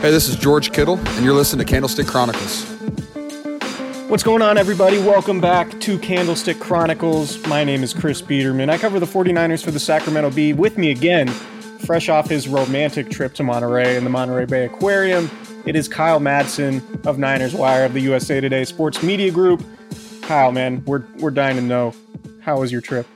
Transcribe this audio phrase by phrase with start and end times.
[0.00, 2.64] Hey, this is George Kittle, and you're listening to Candlestick Chronicles.
[4.08, 4.98] What's going on, everybody?
[4.98, 7.46] Welcome back to Candlestick Chronicles.
[7.46, 8.70] My name is Chris Biderman.
[8.70, 10.54] I cover the 49ers for the Sacramento Bee.
[10.54, 15.30] With me again, fresh off his romantic trip to Monterey and the Monterey Bay Aquarium,
[15.66, 19.62] it is Kyle Madson of Niners Wire of the USA Today Sports Media Group.
[20.22, 21.94] Kyle, man, we're, we're dying to know.
[22.40, 23.06] How was your trip?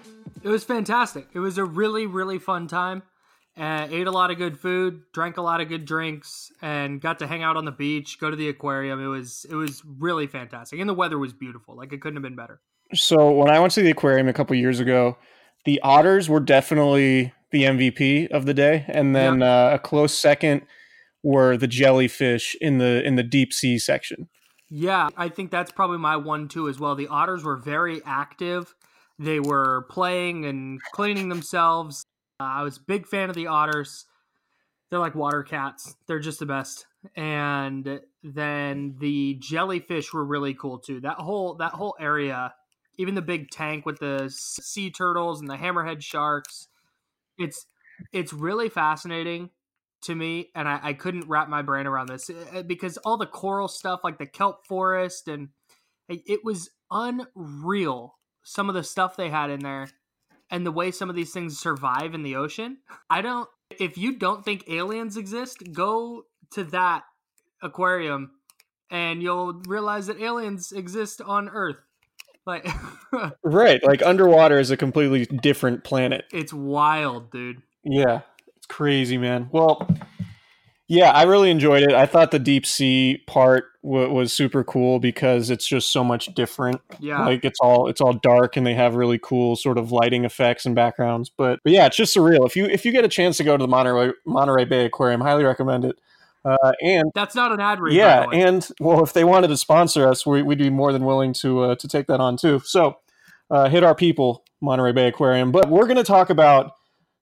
[0.47, 1.27] It was fantastic.
[1.35, 3.03] It was a really, really fun time.
[3.59, 7.19] Uh, ate a lot of good food, drank a lot of good drinks, and got
[7.19, 9.03] to hang out on the beach, go to the aquarium.
[9.03, 11.75] It was it was really fantastic, and the weather was beautiful.
[11.75, 12.61] Like it couldn't have been better.
[12.95, 15.19] So when I went to the aquarium a couple years ago,
[15.65, 20.63] the otters were definitely the MVP of the day, and then uh, a close second
[21.25, 24.29] were the jellyfish in the in the deep sea section.
[24.71, 26.95] Yeah, I think that's probably my one too as well.
[26.95, 28.77] The otters were very active.
[29.19, 32.05] They were playing and cleaning themselves.
[32.41, 34.07] Uh, I was a big fan of the otters.
[34.91, 35.97] They're like water cats.
[36.07, 36.87] They're just the best.
[37.17, 41.01] And then the jellyfish were really cool too.
[41.01, 42.55] That whole that whole area,
[42.99, 46.69] even the big tank with the sea turtles and the hammerhead sharks.
[47.39, 47.67] It's
[48.13, 49.51] it's really fascinating
[50.03, 53.27] to me, and I, I couldn't wrap my brain around this uh, because all the
[53.27, 55.49] coral stuff, like the kelp forest, and
[56.09, 58.16] it was unreal.
[58.49, 59.89] Some of the stuff they had in there
[60.53, 62.79] and the way some of these things survive in the ocean.
[63.11, 67.03] I don't if you don't think aliens exist, go to that
[67.61, 68.31] aquarium
[68.89, 71.79] and you'll realize that aliens exist on Earth.
[72.47, 72.69] Like
[73.43, 76.27] Right, like underwater is a completely different planet.
[76.33, 77.63] It's wild, dude.
[77.83, 78.21] Yeah.
[78.57, 79.49] It's crazy, man.
[79.51, 79.89] Well,
[80.89, 81.93] yeah, I really enjoyed it.
[81.93, 86.33] I thought the deep sea part w- was super cool because it's just so much
[86.35, 86.81] different.
[87.01, 90.25] Yeah, like it's all it's all dark and they have really cool sort of lighting
[90.25, 91.29] effects and backgrounds.
[91.29, 92.47] But but yeah, it's just surreal.
[92.47, 95.21] If you if you get a chance to go to the Monterey Monterey Bay Aquarium,
[95.21, 95.99] highly recommend it.
[96.45, 97.95] Uh, and that's not an ad read.
[97.95, 101.33] Yeah, and well, if they wanted to sponsor us, we, would be more than willing
[101.35, 102.61] to uh, to take that on too.
[102.65, 102.99] So
[103.51, 105.51] uh, hit our people, Monterey Bay Aquarium.
[105.51, 106.75] But we're going to talk about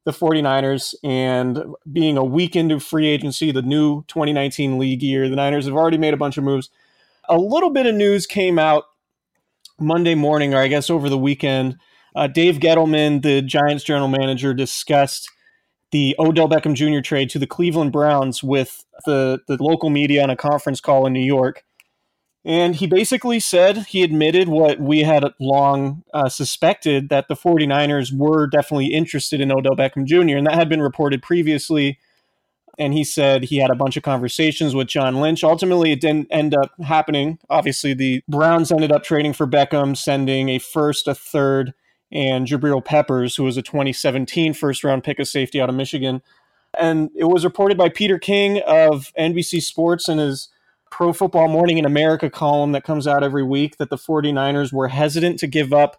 [0.05, 5.37] the 49ers and being a week into free agency, the new 2019 league year, the
[5.37, 6.71] Niners have already made a bunch of moves.
[7.29, 8.85] A little bit of news came out
[9.81, 11.79] Monday morning, or I guess over the weekend.
[12.15, 15.31] Uh, Dave Gettleman, the Giants general manager, discussed
[15.91, 17.01] the Odell Beckham Jr.
[17.01, 21.13] trade to the Cleveland Browns with the, the local media on a conference call in
[21.13, 21.65] New York.
[22.45, 28.15] And he basically said he admitted what we had long uh, suspected that the 49ers
[28.15, 31.99] were definitely interested in Odell Beckham Jr., and that had been reported previously.
[32.79, 35.43] And he said he had a bunch of conversations with John Lynch.
[35.43, 37.39] Ultimately, it didn't end up happening.
[37.49, 41.73] Obviously, the Browns ended up trading for Beckham, sending a first, a third,
[42.13, 46.21] and Jabril Peppers, who was a 2017 first round pick of safety out of Michigan.
[46.77, 50.49] And it was reported by Peter King of NBC Sports and his
[50.95, 54.87] Pro Football Morning in America column that comes out every week that the 49ers were
[54.87, 55.97] hesitant to give up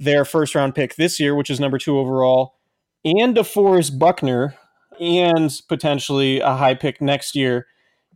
[0.00, 2.56] their first round pick this year, which is number two overall,
[3.04, 4.56] and DeForest Buckner,
[4.98, 7.68] and potentially a high pick next year,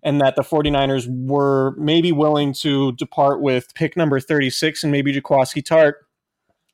[0.02, 5.14] and that the 49ers were maybe willing to depart with pick number 36 and maybe
[5.14, 5.94] Jaquiski Tartt,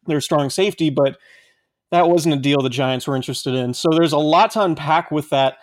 [0.06, 1.18] their strong safety, but
[1.90, 3.74] that wasn't a deal the Giants were interested in.
[3.74, 5.58] So there's a lot to unpack with that.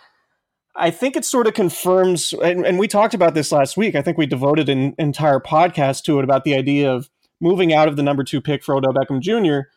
[0.75, 3.93] I think it sort of confirms, and, and we talked about this last week.
[3.95, 7.09] I think we devoted an entire podcast to it about the idea of
[7.41, 9.67] moving out of the number two pick for Odell Beckham Jr.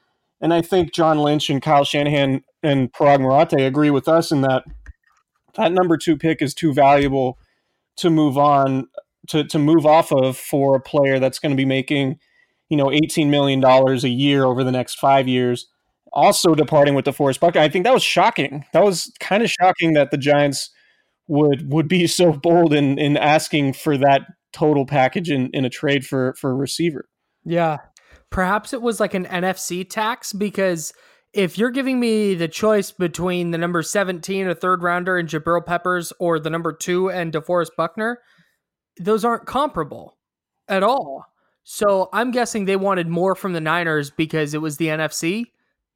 [0.41, 4.43] And I think John Lynch and Kyle Shanahan and Paraag Marathe agree with us in
[4.43, 4.65] that
[5.55, 7.39] that number two pick is too valuable
[7.97, 8.89] to move on
[9.29, 12.19] to, to move off of for a player that's going to be making,
[12.69, 15.69] you know, $18 million a year over the next five years.
[16.13, 17.61] Also departing with DeForest Buckner.
[17.61, 18.65] I think that was shocking.
[18.73, 20.71] That was kind of shocking that the Giants
[21.29, 24.23] would would be so bold in in asking for that
[24.53, 27.09] total package in, in a trade for for a receiver.
[27.45, 27.79] Yeah.
[28.31, 30.93] Perhaps it was like an NFC tax because
[31.33, 35.65] if you're giving me the choice between the number 17, a third rounder, and Jabril
[35.65, 38.21] Peppers, or the number two and DeForest Buckner,
[39.01, 40.17] those aren't comparable
[40.69, 41.27] at all.
[41.65, 45.47] So I'm guessing they wanted more from the Niners because it was the NFC,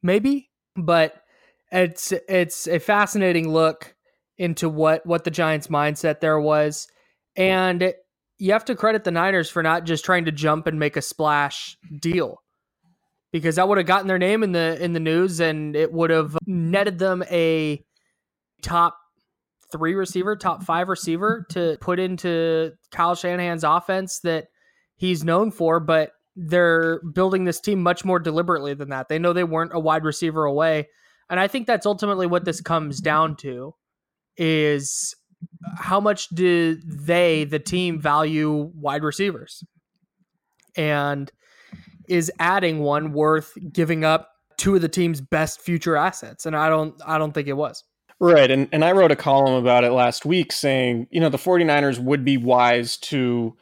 [0.03, 0.51] maybe.
[0.77, 1.23] But
[1.71, 3.95] it's it's a fascinating look
[4.39, 6.89] into what what the Giants' mindset there was,
[7.37, 7.93] and
[8.39, 11.03] you have to credit the Niners for not just trying to jump and make a
[11.03, 12.41] splash deal
[13.33, 16.11] because that would have gotten their name in the in the news and it would
[16.11, 17.85] have netted them a
[18.63, 18.99] top
[19.71, 24.47] three receiver, top five receiver to put into Kyle Shanahan's offense that
[24.97, 29.09] he's known for, but they're building this team much more deliberately than that.
[29.09, 30.89] They know they weren't a wide receiver away.
[31.29, 33.75] And I think that's ultimately what this comes down to
[34.39, 35.15] is
[35.77, 39.63] how much do they, the team, value wide receivers?
[40.77, 41.31] And
[42.09, 46.47] is adding one worth giving up two of the team's best future assets?
[46.47, 47.85] And I don't I don't think it was.
[48.21, 48.51] Right.
[48.51, 51.99] And and I wrote a column about it last week saying, you know, the 49ers
[51.99, 53.57] would be wise to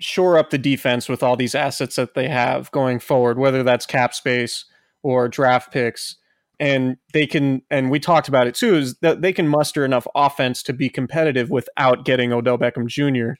[0.00, 3.86] shore up the defense with all these assets that they have going forward, whether that's
[3.86, 4.64] cap space
[5.02, 6.16] or draft picks.
[6.60, 10.06] And they can, and we talked about it too, is that they can muster enough
[10.14, 13.34] offense to be competitive without getting Odell Beckham Jr.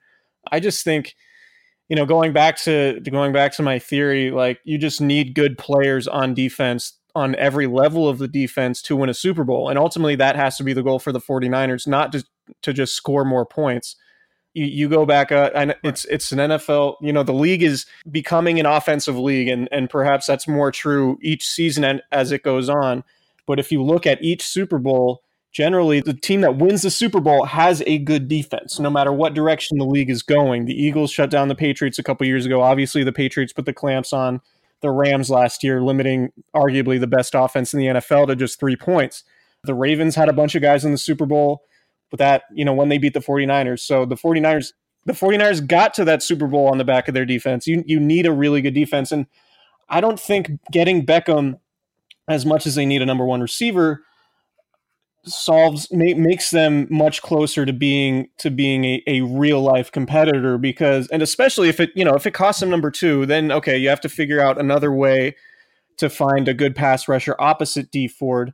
[0.50, 1.14] I just think
[1.88, 5.58] you know, going back to going back to my theory, like you just need good
[5.58, 9.68] players on defense on every level of the defense to win a Super Bowl.
[9.68, 12.26] And ultimately that has to be the goal for the 49ers, not just
[12.62, 13.96] to just score more points.
[14.54, 17.86] You, you go back uh, and it's it's an NFL, you know, the league is
[18.10, 22.42] becoming an offensive league and and perhaps that's more true each season and as it
[22.42, 23.04] goes on.
[23.46, 25.22] But if you look at each Super Bowl,
[25.54, 29.34] generally the team that wins the Super Bowl has a good defense, no matter what
[29.34, 30.66] direction the league is going.
[30.66, 32.60] The Eagles shut down the Patriots a couple years ago.
[32.60, 34.40] Obviously, the Patriots put the clamps on
[34.82, 38.76] the Rams last year, limiting arguably the best offense in the NFL to just three
[38.76, 39.22] points.
[39.62, 41.62] The Ravens had a bunch of guys in the Super Bowl,
[42.18, 43.80] that, you know, when they beat the 49ers.
[43.80, 44.72] So the 49ers
[45.06, 47.66] the 49ers got to that Super Bowl on the back of their defense.
[47.66, 49.12] You you need a really good defense.
[49.12, 49.26] And
[49.88, 51.58] I don't think getting Beckham
[52.28, 54.02] as much as they need a number one receiver
[55.26, 60.58] solves ma- makes them much closer to being to being a, a real life competitor
[60.58, 63.76] because and especially if it you know if it costs them number two then okay
[63.76, 65.34] you have to figure out another way
[65.96, 68.52] to find a good pass rusher opposite Dee Ford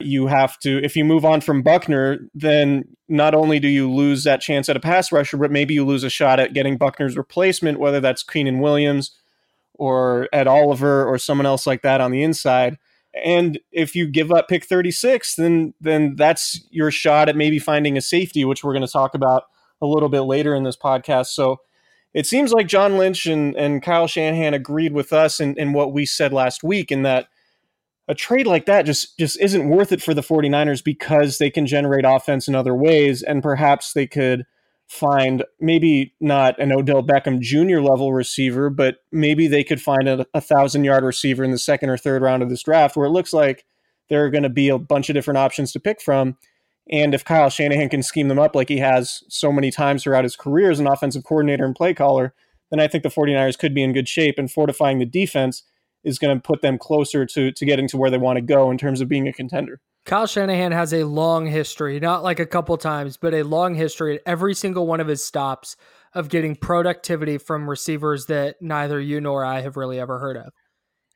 [0.00, 4.24] you have to if you move on from Buckner then not only do you lose
[4.24, 7.16] that chance at a pass rusher but maybe you lose a shot at getting Buckner's
[7.16, 9.12] replacement whether that's Quinnen Williams
[9.74, 12.78] or Ed Oliver or someone else like that on the inside
[13.24, 17.96] and if you give up pick 36, then then that's your shot at maybe finding
[17.96, 19.44] a safety, which we're going to talk about
[19.80, 21.28] a little bit later in this podcast.
[21.28, 21.60] So
[22.12, 26.04] it seems like John Lynch and, and Kyle Shanahan agreed with us in what we
[26.04, 27.28] said last week in that
[28.08, 31.66] a trade like that just just isn't worth it for the 49ers because they can
[31.66, 34.46] generate offense in other ways and perhaps they could
[34.88, 37.80] find maybe not an Odell Beckham Jr.
[37.80, 41.90] level receiver, but maybe they could find a, a thousand yard receiver in the second
[41.90, 43.64] or third round of this draft where it looks like
[44.08, 46.36] there are going to be a bunch of different options to pick from.
[46.88, 50.22] And if Kyle Shanahan can scheme them up like he has so many times throughout
[50.22, 52.32] his career as an offensive coordinator and play caller,
[52.70, 54.38] then I think the 49ers could be in good shape.
[54.38, 55.64] And fortifying the defense
[56.06, 58.70] is going to put them closer to, to getting to where they want to go
[58.70, 59.80] in terms of being a contender.
[60.06, 64.14] Kyle Shanahan has a long history, not like a couple times, but a long history
[64.14, 65.76] at every single one of his stops
[66.14, 70.52] of getting productivity from receivers that neither you nor I have really ever heard of.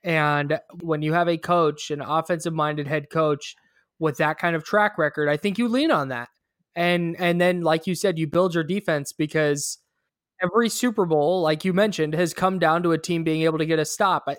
[0.03, 3.55] And when you have a coach, an offensive minded head coach
[4.01, 6.29] with that kind of track record, I think you lean on that.
[6.75, 9.79] And and then like you said, you build your defense because
[10.43, 13.67] every Super Bowl, like you mentioned, has come down to a team being able to
[13.67, 14.25] get a stop.
[14.27, 14.37] I,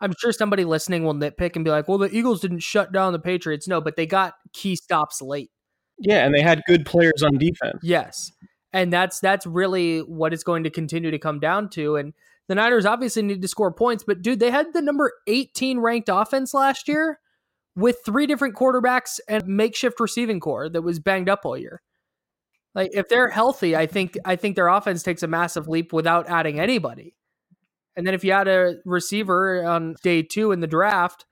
[0.00, 3.12] I'm sure somebody listening will nitpick and be like, "Well, the Eagles didn't shut down
[3.12, 5.50] the Patriots." No, but they got key stops late.
[5.98, 7.78] Yeah, and they had good players on defense.
[7.82, 8.32] Yes,
[8.72, 11.96] and that's that's really what it's going to continue to come down to.
[11.96, 12.14] And
[12.48, 16.08] the Niners obviously need to score points, but dude, they had the number 18 ranked
[16.10, 17.20] offense last year
[17.76, 21.82] with three different quarterbacks and makeshift receiving core that was banged up all year.
[22.74, 26.28] Like if they're healthy, I think I think their offense takes a massive leap without
[26.28, 27.14] adding anybody.
[27.96, 31.26] And then if you add a receiver on day 2 in the draft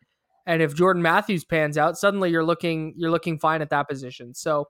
[0.46, 4.34] and if Jordan Matthews pans out, suddenly you're looking you're looking fine at that position.
[4.34, 4.68] So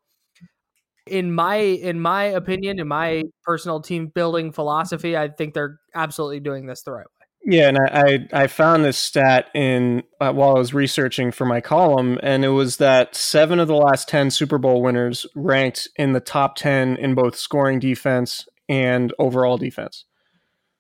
[1.07, 6.41] in my in my opinion, in my personal team building philosophy, I think they're absolutely
[6.41, 7.18] doing this the right way.
[7.45, 11.47] Yeah, and I I, I found this stat in uh, while I was researching for
[11.47, 15.89] my column, and it was that seven of the last ten Super Bowl winners ranked
[15.97, 20.05] in the top ten in both scoring defense and overall defense.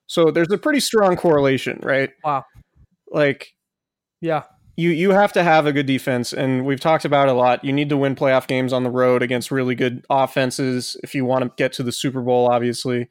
[0.06, 2.10] So there's a pretty strong correlation, right?
[2.24, 2.44] Wow.
[3.10, 3.54] Like,
[4.20, 4.42] yeah,
[4.76, 7.64] you you have to have a good defense, and we've talked about it a lot.
[7.64, 11.24] You need to win playoff games on the road against really good offenses if you
[11.24, 13.08] want to get to the Super Bowl, obviously.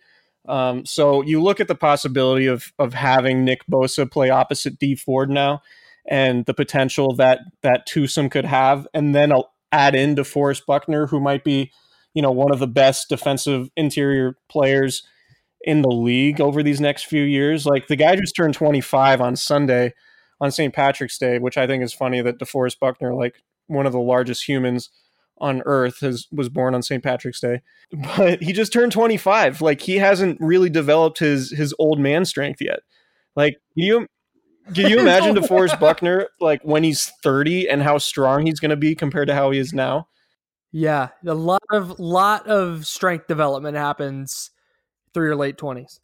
[0.47, 4.95] Um, so you look at the possibility of of having Nick Bosa play opposite Dee
[4.95, 5.61] Ford now,
[6.07, 11.07] and the potential that that twosome could have, and then I'll add in DeForest Buckner,
[11.07, 11.71] who might be,
[12.13, 15.03] you know, one of the best defensive interior players
[15.61, 17.65] in the league over these next few years.
[17.65, 19.93] Like the guy just turned 25 on Sunday
[20.39, 20.73] on St.
[20.73, 24.47] Patrick's Day, which I think is funny that DeForest Buckner, like one of the largest
[24.47, 24.89] humans
[25.39, 27.03] on earth has was born on St.
[27.03, 27.61] Patrick's Day.
[28.17, 29.61] But he just turned 25.
[29.61, 32.79] Like he hasn't really developed his his old man strength yet.
[33.35, 34.07] Like can you
[34.73, 38.75] can you imagine DeForest Buckner like when he's 30 and how strong he's going to
[38.75, 40.07] be compared to how he is now?
[40.71, 44.51] Yeah, a lot of lot of strength development happens
[45.13, 45.99] through your late 20s.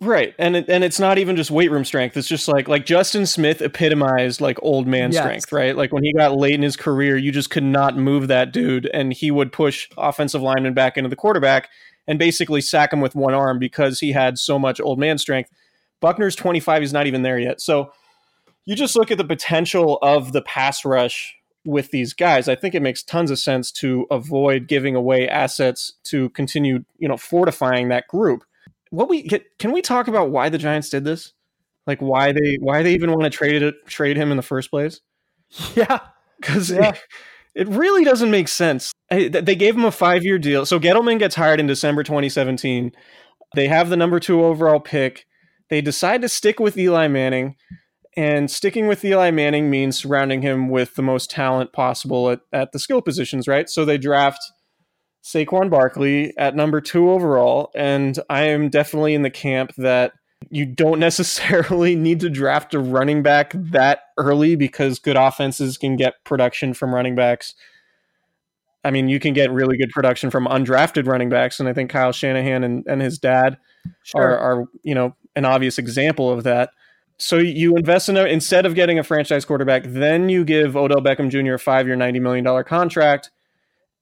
[0.00, 0.34] Right.
[0.38, 2.16] And it, and it's not even just weight room strength.
[2.16, 5.22] It's just like like Justin Smith epitomized like old man Yes.
[5.22, 5.76] strength, right?
[5.76, 8.90] Like when he got late in his career, you just could not move that dude
[8.92, 11.68] and he would push offensive linemen back into the quarterback
[12.06, 15.50] and basically sack him with one arm because he had so much old man strength.
[16.00, 17.60] Buckner's 25, he's not even there yet.
[17.60, 17.92] So
[18.64, 22.48] you just look at the potential of the pass rush with these guys.
[22.48, 27.08] I think it makes tons of sense to avoid giving away assets to continue, you
[27.08, 28.44] know, fortifying that group
[28.94, 31.32] what we can, we talk about why the Giants did this?
[31.86, 34.70] Like why they why they even want to trade it trade him in the first
[34.70, 35.00] place?
[35.74, 36.00] Yeah.
[36.40, 36.90] Because Yeah.
[36.90, 36.98] it,
[37.54, 38.92] it really doesn't make sense.
[39.08, 40.66] Hey, They gave him a five year deal.
[40.66, 42.92] So Gettleman gets hired in December 2017.
[43.54, 45.26] They have the number two overall pick.
[45.70, 47.56] They decide to stick with Eli Manning.
[48.16, 52.70] And sticking with Eli Manning means surrounding him with the most talent possible at, at
[52.72, 53.68] the skill positions, right?
[53.68, 54.40] So they draft
[55.24, 57.70] Saquon Barkley at number two overall.
[57.74, 60.12] And I am definitely in the camp that
[60.50, 65.96] you don't necessarily need to draft a running back that early because good offenses can
[65.96, 67.54] get production from running backs.
[68.84, 71.88] I mean, you can get really good production from undrafted running backs, and I think
[71.88, 73.56] Kyle Shanahan and, and his dad
[74.14, 76.68] are, are, you know, an obvious example of that.
[77.16, 81.00] So you invest in a instead of getting a franchise quarterback, then you give Odell
[81.00, 81.54] Beckham Jr.
[81.54, 83.30] a five-year, ninety million dollar contract,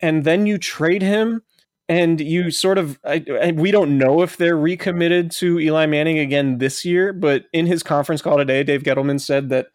[0.03, 1.43] and then you trade him
[1.89, 6.19] and you sort of I, I, we don't know if they're recommitted to Eli Manning
[6.19, 9.69] again this year, but in his conference call today, Dave Gettleman said that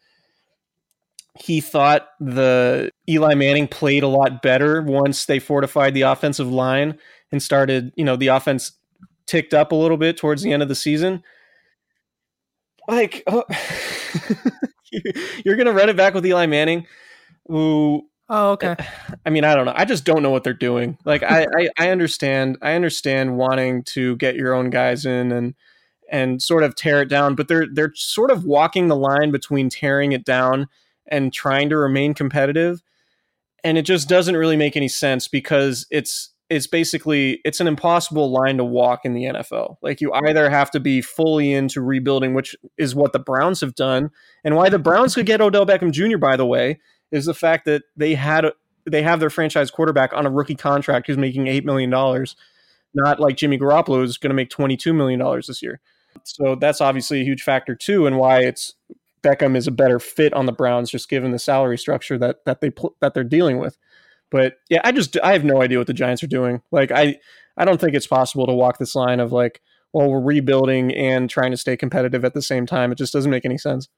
[1.40, 6.98] he thought the Eli Manning played a lot better once they fortified the offensive line
[7.30, 8.72] and started, you know, the offense
[9.26, 11.22] ticked up a little bit towards the end of the season.
[12.88, 13.44] Like, oh,
[15.44, 16.86] you're going to run it back with Eli Manning,
[17.46, 18.76] who Oh, okay.
[19.26, 19.74] I mean, I don't know.
[19.74, 20.98] I just don't know what they're doing.
[21.04, 22.58] Like, I, I, I understand.
[22.62, 25.54] I understand wanting to get your own guys in and
[26.10, 29.68] and sort of tear it down, but they're they're sort of walking the line between
[29.68, 30.68] tearing it down
[31.06, 32.82] and trying to remain competitive,
[33.62, 38.30] and it just doesn't really make any sense because it's it's basically it's an impossible
[38.30, 39.76] line to walk in the NFL.
[39.82, 43.74] Like you either have to be fully into rebuilding, which is what the Browns have
[43.74, 44.10] done,
[44.44, 46.16] and why the Browns could get Odell Beckham Jr.
[46.16, 46.78] By the way,
[47.10, 48.46] is the fact that they had
[48.84, 52.36] they have their franchise quarterback on a rookie contract who's making eight million dollars,
[52.94, 55.80] not like Jimmy Garoppolo is going to make twenty two million dollars this year.
[56.24, 58.74] So that's obviously a huge factor too, and why it's
[59.22, 62.60] Beckham is a better fit on the Browns, just given the salary structure that that
[62.60, 63.78] they that they're dealing with.
[64.30, 66.62] But yeah, I just I have no idea what the Giants are doing.
[66.70, 67.18] Like I
[67.56, 69.60] I don't think it's possible to walk this line of like,
[69.92, 72.92] well, we're rebuilding and trying to stay competitive at the same time.
[72.92, 73.88] It just doesn't make any sense.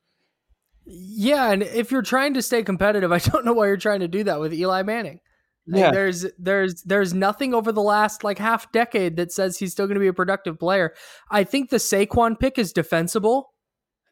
[0.92, 4.08] Yeah, and if you're trying to stay competitive, I don't know why you're trying to
[4.08, 5.20] do that with Eli Manning.
[5.66, 9.86] Like, there's there's there's nothing over the last like half decade that says he's still
[9.86, 10.94] going to be a productive player.
[11.30, 13.52] I think the Saquon pick is defensible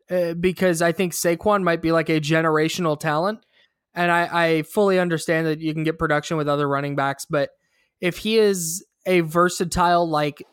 [0.08, 3.40] uh, because I think Saquon might be like a generational talent,
[3.94, 7.50] and I, I fully understand that you can get production with other running backs, but
[8.00, 10.44] if he is a versatile like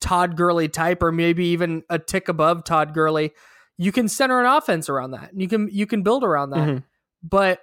[0.00, 3.32] Todd Gurley type, or maybe even a tick above Todd Gurley,
[3.78, 5.32] you can center an offense around that.
[5.32, 6.68] And you can you can build around that.
[6.68, 6.84] Mhm.
[7.22, 7.60] But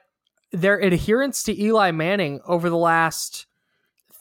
[0.51, 3.45] their adherence to Eli Manning over the last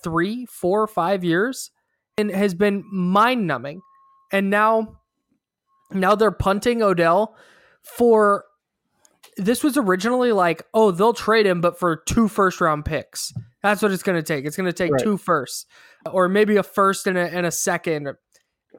[0.03, 1.71] three, four, five years
[2.17, 3.81] and has been mind numbing.
[4.33, 4.99] And now
[5.91, 7.35] now they're punting Odell
[7.83, 8.45] for
[9.39, 13.33] this was originally like, oh, they'll trade him, but for two first round picks.
[13.63, 14.45] That's what it's going to take.
[14.45, 15.03] It's going to take Right.
[15.03, 15.67] two firsts,
[16.11, 18.09] or maybe a first and a, and a second.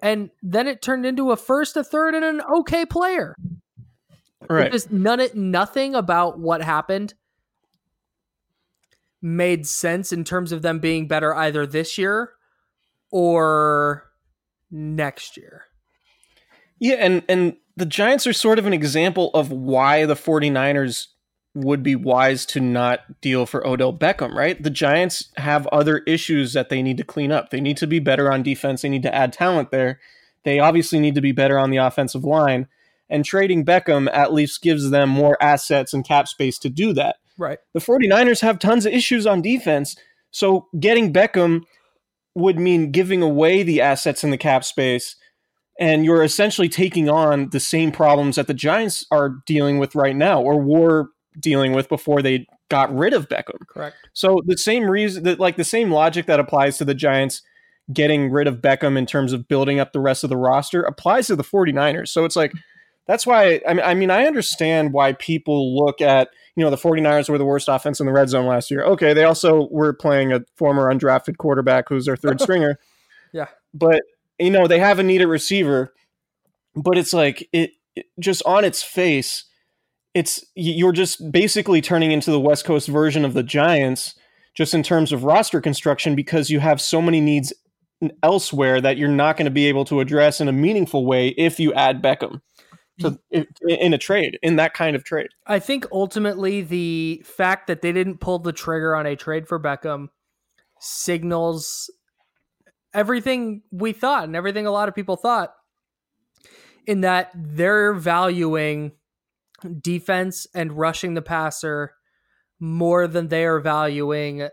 [0.02, 3.36] And then it turned into a first, a third, and an okay player.
[4.50, 4.72] Right.
[4.72, 7.14] Just none nothing about what happened
[9.22, 12.32] made sense in terms of them being better either this year
[13.12, 14.06] or
[14.72, 15.66] next year.
[16.80, 21.08] Yeah, and and the Giants are sort of an example of why the 49ers
[21.56, 24.62] would be wise to not deal for Odell Beckham, right?
[24.62, 27.50] The Giants have other issues that they need to clean up.
[27.50, 30.00] They need to be better on defense, they need to add talent there.
[30.46, 32.68] They obviously need to be better on the offensive line,
[33.10, 37.18] and trading Beckham at least gives them more assets and cap space to do that.
[37.38, 37.60] Right.
[37.74, 39.96] The 49ers have tons of issues on defense,
[40.32, 41.64] so getting Beckham
[42.36, 45.16] would mean giving away the assets in the cap space
[45.80, 50.16] and you're essentially taking on the same problems that the Giants are dealing with right
[50.16, 51.08] now or were
[51.40, 53.68] dealing with before they got rid of Beckham.
[53.68, 53.96] Correct.
[54.14, 57.42] So the same reason that like the same logic that applies to the Giants
[57.92, 61.28] getting rid of Beckham in terms of building up the rest of the roster applies
[61.28, 62.10] to the 49ers.
[62.10, 62.54] So it's like
[63.08, 66.78] that's why I mean I mean I understand why people look at, you know, the
[66.78, 68.84] 49ers were the worst offense in the red zone last year.
[68.84, 72.80] Okay, they also were playing a former undrafted quarterback who's their third stringer.
[73.34, 73.48] Yeah.
[73.74, 74.02] But
[74.38, 75.94] you know, they have a needed receiver,
[76.76, 79.46] but it's like it, it just on its face
[80.20, 84.16] it's you're just basically turning into the West Coast version of the Giants,
[84.54, 87.54] just in terms of roster construction, because you have so many needs
[88.22, 91.58] elsewhere that you're not going to be able to address in a meaningful way if
[91.58, 92.42] you add Beckham
[93.00, 95.30] to, in a trade, in that kind of trade.
[95.48, 99.58] I think ultimately the fact that they didn't pull the trigger on a trade for
[99.58, 100.10] Beckham
[100.82, 101.90] signals
[102.94, 105.54] everything we thought and everything a lot of people thought
[106.88, 108.92] in that they're valuing
[109.82, 111.94] defense and rushing the passer
[112.60, 114.50] more than they are valuing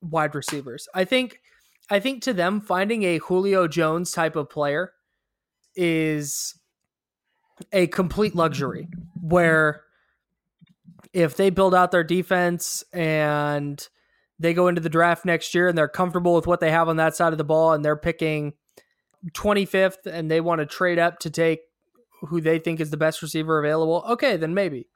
[0.00, 0.88] wide receivers.
[0.94, 1.40] I think
[1.88, 4.92] I think to them finding a Julio Jones type of player
[5.76, 6.58] is
[7.72, 8.88] a complete luxury
[9.20, 9.82] where
[11.12, 13.88] if they build out their defense and
[14.38, 16.96] they go into the draft next year and they're comfortable with what they have on
[16.96, 18.52] that side of the ball and they're picking
[19.32, 21.60] 25th and they want to trade up to take
[22.22, 24.88] who they think is the best receiver available, okay, then maybe.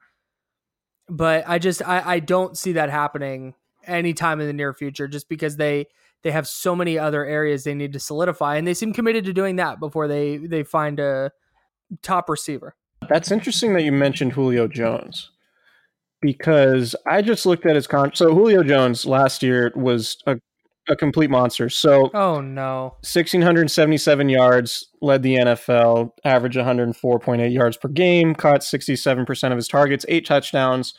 [1.09, 3.55] But I just I, I don't see that happening
[3.85, 5.87] anytime in the near future just because they
[6.23, 9.33] they have so many other areas they need to solidify and they seem committed to
[9.33, 11.31] doing that before they they find a
[12.01, 12.75] top receiver.
[13.09, 15.31] That's interesting that you mentioned Julio Jones
[16.21, 18.11] because I just looked at his con.
[18.13, 20.37] So Julio Jones last year was a,
[20.89, 21.69] a complete monster.
[21.69, 22.95] So Oh no.
[23.01, 30.05] 1,677 yards, led the NFL, average 104.8 yards per game, caught 67% of his targets,
[30.09, 30.93] eight touchdowns.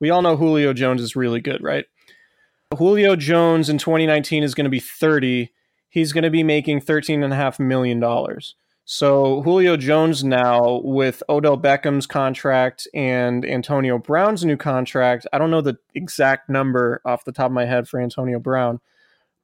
[0.00, 1.84] We all know Julio Jones is really good, right?
[2.76, 5.52] Julio Jones in 2019 is going to be 30.
[5.88, 8.02] He's going to be making $13.5 million.
[8.86, 15.26] So Julio Jones now with Odell Beckham's contract and Antonio Brown's new contract.
[15.32, 18.80] I don't know the exact number off the top of my head for Antonio Brown,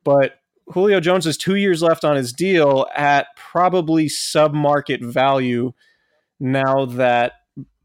[0.04, 5.72] but Julio Jones has two years left on his deal at probably sub market value
[6.38, 7.32] now that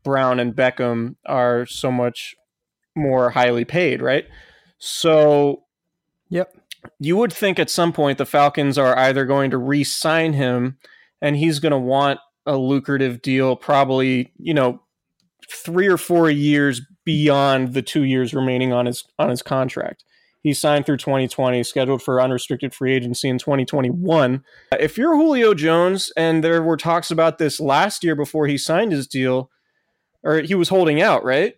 [0.04, 2.36] Brown and Beckham are so much
[2.95, 4.25] more highly paid, right?
[4.78, 5.63] So
[6.30, 6.56] Yep.
[6.99, 10.78] you would think at some point the Falcons are either going to re sign him
[11.21, 14.82] and he's going to want a lucrative deal, probably, you know,
[15.49, 20.04] three or four years beyond the two years remaining on his on his contract.
[20.45, 24.43] He's signed through 2020, scheduled for unrestricted free agency in 2021.
[24.79, 28.91] If you're Julio Jones, and there were talks about this last year before he signed
[28.91, 29.49] his deal,
[30.21, 31.55] or he was holding out, right?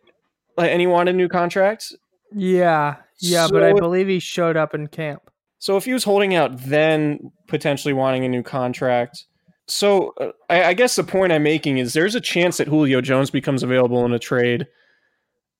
[0.56, 1.94] Like, and he wanted new contracts.
[2.34, 2.96] Yeah.
[3.20, 5.22] Yeah, but I So- believe he showed up in camp.
[5.60, 9.26] So if he was holding out, then potentially wanting a new contract.
[9.68, 13.02] So uh, I, I guess the point I'm making is there's a chance that Julio
[13.02, 14.66] Jones becomes available in a trade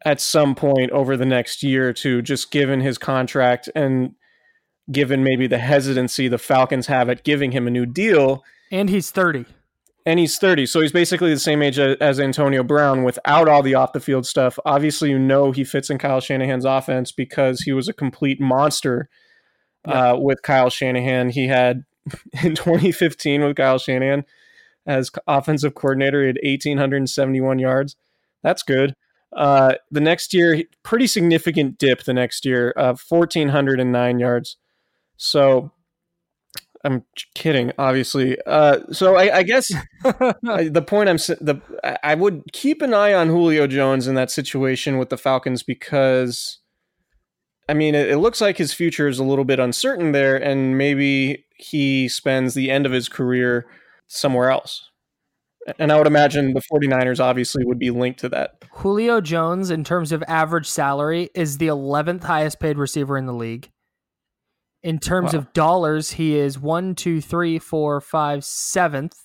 [0.08, 4.16] at some point over the next year or two, just given his contract and
[4.90, 8.42] given maybe the hesitancy the Falcons have at giving him a new deal.
[8.72, 9.44] And he's 30.
[10.06, 10.66] And he's 30.
[10.68, 14.26] So he's basically the same age as Antonio Brown without all the off the field
[14.26, 14.58] stuff.
[14.66, 19.10] Obviously, you know he fits in Kyle Shanahan's offense because he was a complete monster
[19.84, 21.32] uh, with Kyle Shanahan.
[21.32, 21.84] He had
[22.44, 24.24] in 2015 with Kyle Shanahan
[24.86, 27.98] as offensive coordinator, he had 1,871 yards.
[28.42, 28.96] That's good.
[29.36, 34.58] Uh, the next year, pretty significant dip the next year of 1,409 yards.
[35.18, 35.72] So
[36.84, 37.04] I'm
[37.36, 38.38] kidding, obviously.
[38.46, 39.68] Uh, so I, I guess
[40.04, 41.62] the point I'm the
[42.04, 46.60] I would keep an eye on Julio Jones in that situation with the Falcons because,
[47.68, 50.78] I mean, it, it looks like his future is a little bit uncertain there, and
[50.78, 53.66] maybe he spends the end of his career
[54.08, 54.87] somewhere else.
[55.80, 58.64] And I would imagine the 49ers obviously would be linked to that.
[58.72, 63.34] Julio Jones, in terms of average salary, is the 11th highest paid receiver in the
[63.34, 63.70] league.
[64.84, 65.40] In terms wow.
[65.40, 69.16] of dollars, he is one, two, three, four, five, seventh.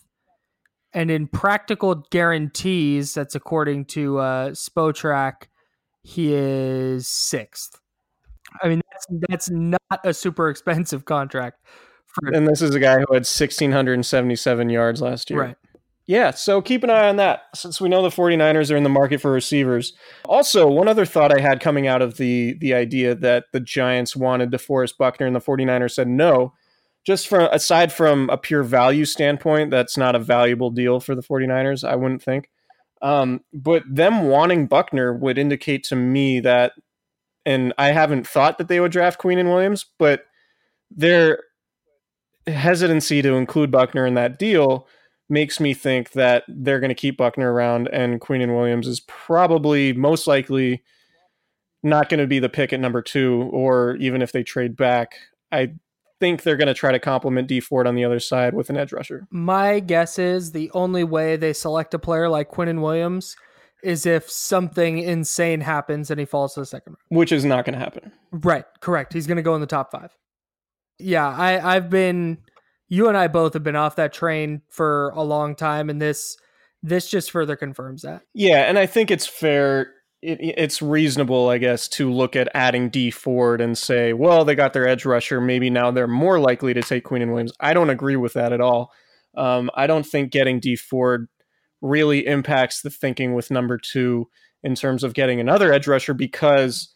[0.93, 5.45] And in practical guarantees, that's according to uh, Spotrac,
[6.03, 7.79] he is sixth.
[8.63, 11.59] I mean, that's, that's not a super expensive contract.
[12.07, 15.41] For- and this is a guy who had 1,677 yards last year.
[15.41, 15.57] Right.
[16.07, 18.88] Yeah, so keep an eye on that since we know the 49ers are in the
[18.88, 19.93] market for receivers.
[20.25, 24.17] Also, one other thought I had coming out of the the idea that the Giants
[24.17, 26.55] wanted DeForest Buckner and the 49ers said no,
[27.07, 31.23] just from aside from a pure value standpoint, that's not a valuable deal for the
[31.23, 32.51] 49ers, I wouldn't think.
[33.01, 36.73] Um, but them wanting Buckner would indicate to me that
[37.45, 40.25] and I haven't thought that they would draft Quinnen Williams, but
[40.91, 41.43] their
[42.47, 44.87] hesitancy to include Buckner in that deal
[45.29, 49.93] makes me think that they're going to keep Buckner around and Quinnen Williams is probably
[49.93, 50.83] most likely
[51.83, 55.17] not going to be the pick at number two, or even if they trade back,
[55.51, 55.73] I
[56.21, 58.77] think they're going to try to complement Dee Ford on the other side with an
[58.77, 59.27] edge rusher.
[59.31, 63.35] My guess is the only way they select a player like Quinnen Williams
[63.83, 67.19] is if something insane happens and he falls to the second round.
[67.19, 68.13] Which is not going to happen.
[68.31, 69.13] Right, correct.
[69.13, 70.17] He's going to go in the top five.
[71.01, 72.39] Yeah, I, I've been
[72.93, 76.37] you and I both have been off that train for a long time, and this
[76.83, 78.21] this just further confirms that.
[78.35, 79.95] Yeah, and I think it's fair.
[80.21, 84.55] It, it's reasonable, I guess, to look at adding Dee Ford and say, well, they
[84.55, 85.41] got their edge rusher.
[85.41, 87.55] Maybe now they're more likely to take Quinnen Williams.
[87.59, 88.93] I don't agree with that at all.
[89.39, 91.29] Um, I don't think getting Dee Ford
[91.81, 94.29] really impacts the thinking with number two
[94.63, 96.95] in terms of getting another edge rusher because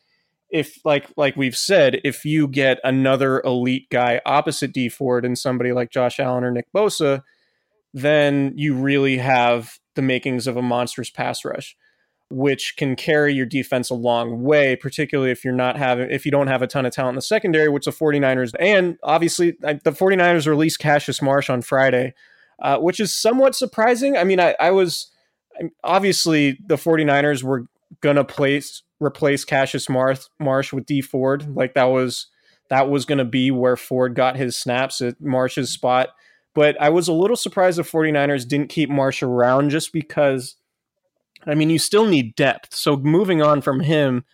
[0.51, 5.37] if like like we've said, if you get another elite guy opposite Dee Ford and
[5.37, 7.23] somebody like Josh Allen or Nick Bosa,
[7.93, 11.77] then you really have the makings of a monstrous pass rush,
[12.31, 16.31] which can carry your defense a long way, particularly if you're not having if you
[16.31, 19.93] don't have a ton of talent in the secondary, which the 49ers and obviously the
[19.93, 22.15] 49ers released Cassius Marsh on Friday,
[22.63, 24.17] uh, which is somewhat surprising.
[24.17, 25.11] I mean, I, I was
[25.83, 27.67] obviously the 49ers were
[28.01, 31.55] gonna place replace Cassius Marsh, Marsh with Dee Ford.
[31.55, 32.29] Like that was
[32.69, 36.09] that was going to be where Ford got his snaps at Marsh's spot.
[36.55, 40.57] But I was a little surprised the 49ers didn't keep Marsh around just because,
[41.47, 42.75] I mean, you still need depth.
[42.75, 44.25] So moving on from him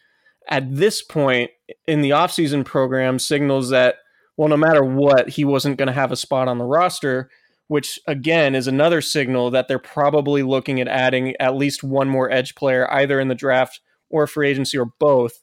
[0.49, 1.51] at this point
[1.87, 3.97] in the offseason program signals that,
[4.37, 7.29] well, no matter what, he wasn't going to have a spot on the roster,
[7.67, 12.31] which again is another signal that they're probably looking at adding at least one more
[12.31, 13.81] edge player either in the draft
[14.13, 15.43] or free agency or both.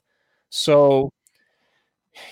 [0.49, 1.11] So,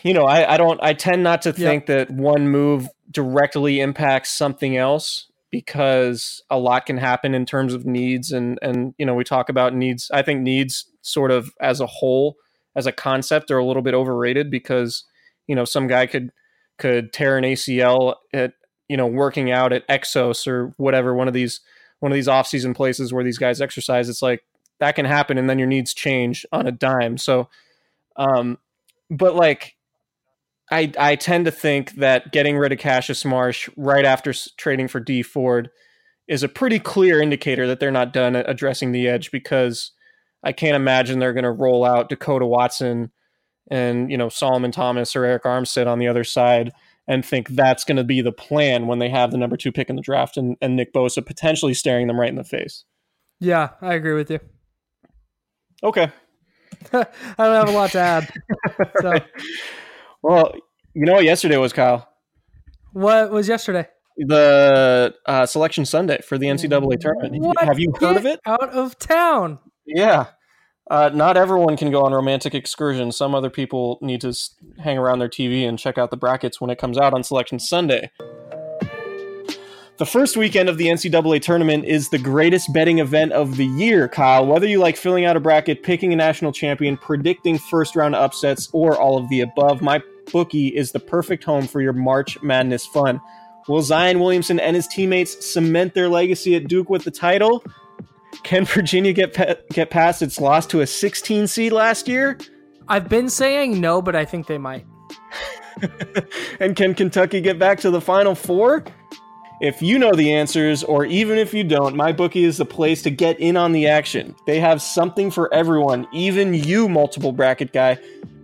[0.03, 4.31] you know, I, I don't, I tend not to think that one move directly impacts
[4.31, 9.13] something else because a lot can happen in terms of needs and and you know
[9.13, 10.11] we talk about needs.
[10.13, 12.35] I think needs sort of as a whole
[12.75, 15.05] as a concept are a little bit overrated because
[15.47, 16.31] you know some guy could
[16.77, 18.53] could tear an acl at
[18.89, 21.61] you know working out at exos or whatever one of these
[21.99, 24.09] one of these off-season places where these guys exercise.
[24.09, 24.43] It's like
[24.79, 27.17] that can happen and then your needs change on a dime.
[27.17, 27.49] So
[28.17, 28.57] um
[29.09, 29.75] but like
[30.71, 34.99] i i tend to think that getting rid of cassius marsh right after trading for
[34.99, 35.69] Dee Ford
[36.27, 39.91] is a pretty clear indicator that they're not done addressing the edge because
[40.43, 43.11] i can't imagine they're going to roll out Dekoda Watson
[43.69, 46.71] and you know solomon thomas or Arik Armstead on the other side
[47.09, 49.89] and think that's going to be the plan when they have the number two pick
[49.89, 52.83] in the draft and, and nick bosa potentially staring them right in the face.
[53.39, 54.39] Yeah i agree with you
[55.83, 56.11] Okay.
[56.93, 57.05] I
[57.37, 58.31] don't have a lot to add.
[59.01, 59.11] So.
[59.11, 59.25] right.
[60.21, 60.53] Well,
[60.93, 62.09] you know what yesterday was, Kyle?
[62.93, 63.87] What was yesterday?
[64.17, 67.43] The uh, selection Sunday for the NCAA tournament.
[67.43, 67.63] What?
[67.63, 68.39] Have you heard Get of it?
[68.45, 69.59] Out of town.
[69.85, 70.27] Yeah.
[70.89, 73.17] Uh, not everyone can go on romantic excursions.
[73.17, 74.33] Some other people need to
[74.79, 77.59] hang around their TV and check out the brackets when it comes out on Selection
[77.59, 78.09] Sunday.
[79.97, 84.07] The first weekend of the NCAA tournament is the greatest betting event of the year,
[84.07, 84.45] Kyle.
[84.45, 88.69] Whether you like filling out a bracket, picking a national champion, predicting first round upsets,
[88.73, 92.85] or all of the above, my bookie is the perfect home for your March Madness
[92.85, 93.19] fun.
[93.67, 97.63] Will Zion Williamson and his teammates cement their legacy at Duke with the title?
[98.43, 102.37] Can Virginia get pa- get past its loss to a 16 seed last year?
[102.87, 104.85] I've been saying no, but I think they might.
[106.59, 108.83] and can Kentucky get back to the Final Four?
[109.59, 113.09] If you know the answers, or even if you don't, MyBookie is the place to
[113.09, 114.35] get in on the action.
[114.45, 117.97] They have something for everyone, even you, multiple bracket guy.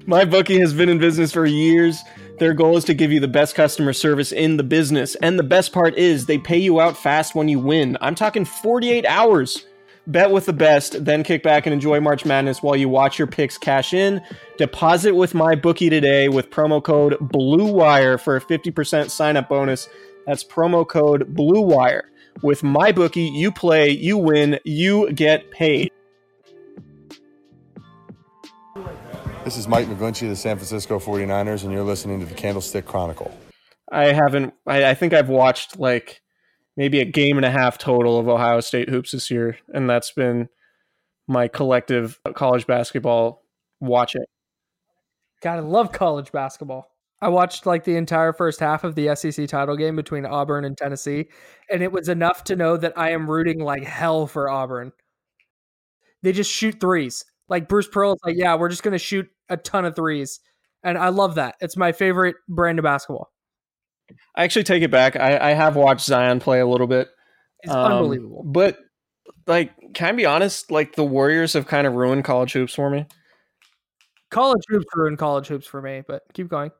[0.07, 2.01] MyBookie has been in business for years.
[2.39, 5.13] Their goal is to give you the best customer service in the business.
[5.21, 7.95] And the best part is they pay you out fast when you win.
[8.01, 9.67] I'm talking 48 hours.
[10.07, 13.27] Bet with the best, then kick back and enjoy March Madness while you watch your
[13.27, 14.21] picks cash in.
[14.57, 19.87] Deposit with my bookie today with promo code BLUEWIRE for a 50% sign up bonus.
[20.25, 22.03] That's promo code BLUEWIRE.
[22.41, 25.91] With my bookie, you play, you win, you get paid.
[29.43, 32.85] This is Mike McGlinchey of the San Francisco 49ers, and you're listening to the Candlestick
[32.85, 33.37] Chronicle.
[33.91, 36.21] I haven't, I, I think I've watched like
[36.77, 40.11] maybe a game and a half total of Ohio State hoops this year, and that's
[40.11, 40.49] been
[41.27, 43.43] my collective college basketball
[43.79, 44.23] watching.
[45.41, 46.92] God, I love college basketball.
[47.23, 50.77] I watched like the entire first half of the SEC title game between Auburn and
[50.77, 51.29] Tennessee,
[51.71, 54.91] and it was enough to know that I am rooting like hell for Auburn.
[56.21, 57.23] They just shoot threes.
[57.47, 60.41] Like Bruce Pearl is like, yeah, we're just gonna shoot a ton of threes.
[60.83, 61.55] And I love that.
[61.61, 63.31] It's my favorite brand of basketball.
[64.35, 65.15] I actually take it back.
[65.15, 67.07] I, I have watched Zion play a little bit.
[67.61, 68.43] It's Um, unbelievable.
[68.45, 68.79] But
[69.47, 70.71] like, can I be honest?
[70.71, 73.05] Like the Warriors have kind of ruined college hoops for me.
[74.29, 76.71] College hoops ruined college hoops for me, but keep going.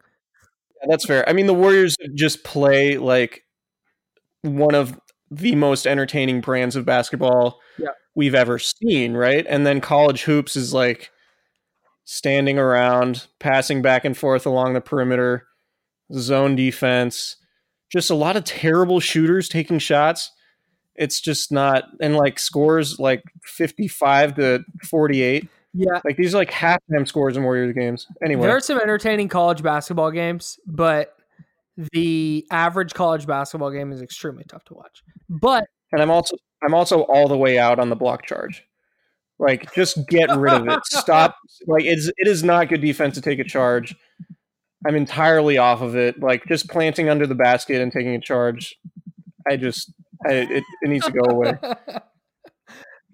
[0.88, 1.28] That's fair.
[1.30, 3.44] I mean, the Warriors just play like
[4.42, 5.00] one of
[5.32, 7.90] the most entertaining brands of basketball Yeah.
[8.16, 9.46] we've ever seen, right?
[9.50, 11.10] And then college hoops is like
[12.04, 15.48] standing around, passing back and forth along the perimeter,
[16.14, 17.38] zone defense,
[17.92, 20.32] just a lot of terrible shooters taking shots.
[20.96, 25.48] It's just not, and like scores like 55 to 48.
[25.74, 26.00] Yeah.
[26.06, 28.08] Like these are like halftime scores in Warriors games.
[28.24, 31.16] Anyway, There are some entertaining college basketball games, but
[31.92, 35.04] the average college basketball game is extremely tough to watch.
[35.30, 38.64] But and I'm also I'm also all the way out on the block charge.
[39.40, 40.80] Like, just get rid of it.
[40.86, 41.36] Stop.
[41.68, 43.96] Like, it's it is not good defense to take a charge.
[44.88, 46.20] I'm entirely off of it.
[46.22, 48.76] Like, just planting under the basket and taking a charge.
[49.48, 49.92] I just
[50.26, 51.58] I, it, it needs to go away.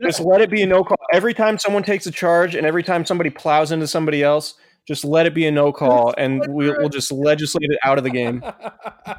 [0.01, 0.97] Just let it be a no call.
[1.13, 4.55] Every time someone takes a charge and every time somebody plows into somebody else,
[4.87, 8.03] just let it be a no call, and we, we'll just legislate it out of
[8.03, 8.43] the game.
[9.05, 9.17] I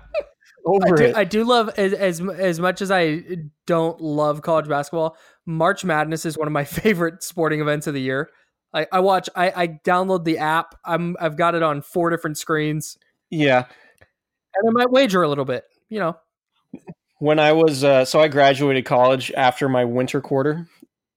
[0.67, 1.17] Over do, it.
[1.17, 3.23] I do love as, as as much as I
[3.67, 5.17] don't love college basketball.
[5.47, 8.31] March Madness is one of my favorite sporting events of the year.
[8.75, 9.29] I, I watch.
[9.35, 10.75] I, I download the app.
[10.85, 12.99] I'm I've got it on four different screens,
[13.31, 13.67] yeah.
[14.57, 15.65] and I might wager a little bit.
[15.89, 16.17] You know,
[17.21, 20.67] when I was uh, so I graduated college after my winter quarter.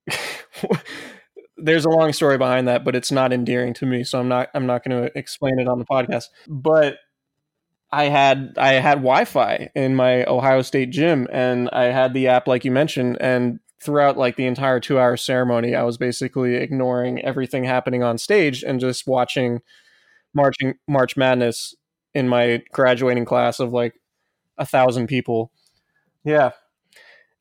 [1.57, 4.49] There's a long story behind that, but it's not endearing to me, so I'm not
[4.53, 6.25] I'm not going to explain it on the podcast.
[6.47, 6.97] But
[7.91, 12.47] I had I had Wi-Fi in my Ohio State gym, and I had the app
[12.47, 17.23] like you mentioned, and throughout like the entire two hour ceremony, I was basically ignoring
[17.23, 19.61] everything happening on stage and just watching
[20.33, 21.75] marching March Madness
[22.13, 23.93] in my graduating class of like
[24.57, 25.51] a thousand people.
[26.23, 26.51] Yeah.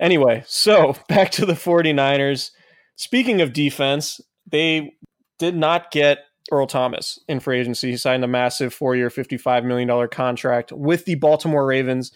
[0.00, 2.50] Anyway, so back to the 49ers.
[2.96, 4.94] Speaking of defense, they
[5.38, 6.18] did not get
[6.50, 7.92] Earl Thomas in free agency.
[7.92, 12.12] He signed a massive four year, $55 million contract with the Baltimore Ravens.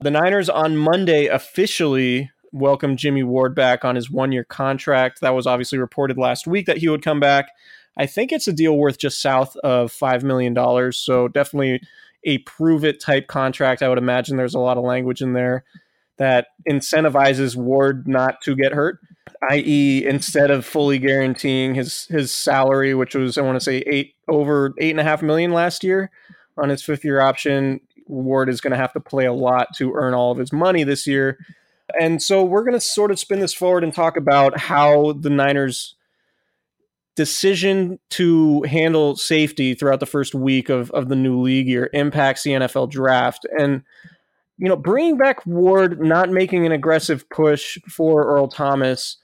[0.00, 5.20] The Niners on Monday officially welcomed Jimmy Ward back on his one year contract.
[5.20, 7.46] That was obviously reported last week that he would come back.
[7.96, 10.54] I think it's a deal worth just south of $5 million.
[10.92, 11.80] So definitely
[12.24, 13.82] a prove it type contract.
[13.82, 15.64] I would imagine there's a lot of language in there
[16.16, 18.98] that incentivizes Ward not to get hurt,
[19.50, 24.14] i.e., instead of fully guaranteeing his his salary, which was I want to say eight
[24.28, 26.10] over eight and a half million last year
[26.56, 29.92] on his fifth year option, Ward is going to have to play a lot to
[29.94, 31.38] earn all of his money this year.
[32.00, 35.30] And so we're going to sort of spin this forward and talk about how the
[35.30, 35.96] Niners
[37.14, 42.42] decision to handle safety throughout the first week of, of the new league year impacts
[42.42, 43.46] the NFL draft.
[43.58, 43.82] And,
[44.58, 49.16] you know, bringing back Ward, not making an aggressive push for Earl Thomas,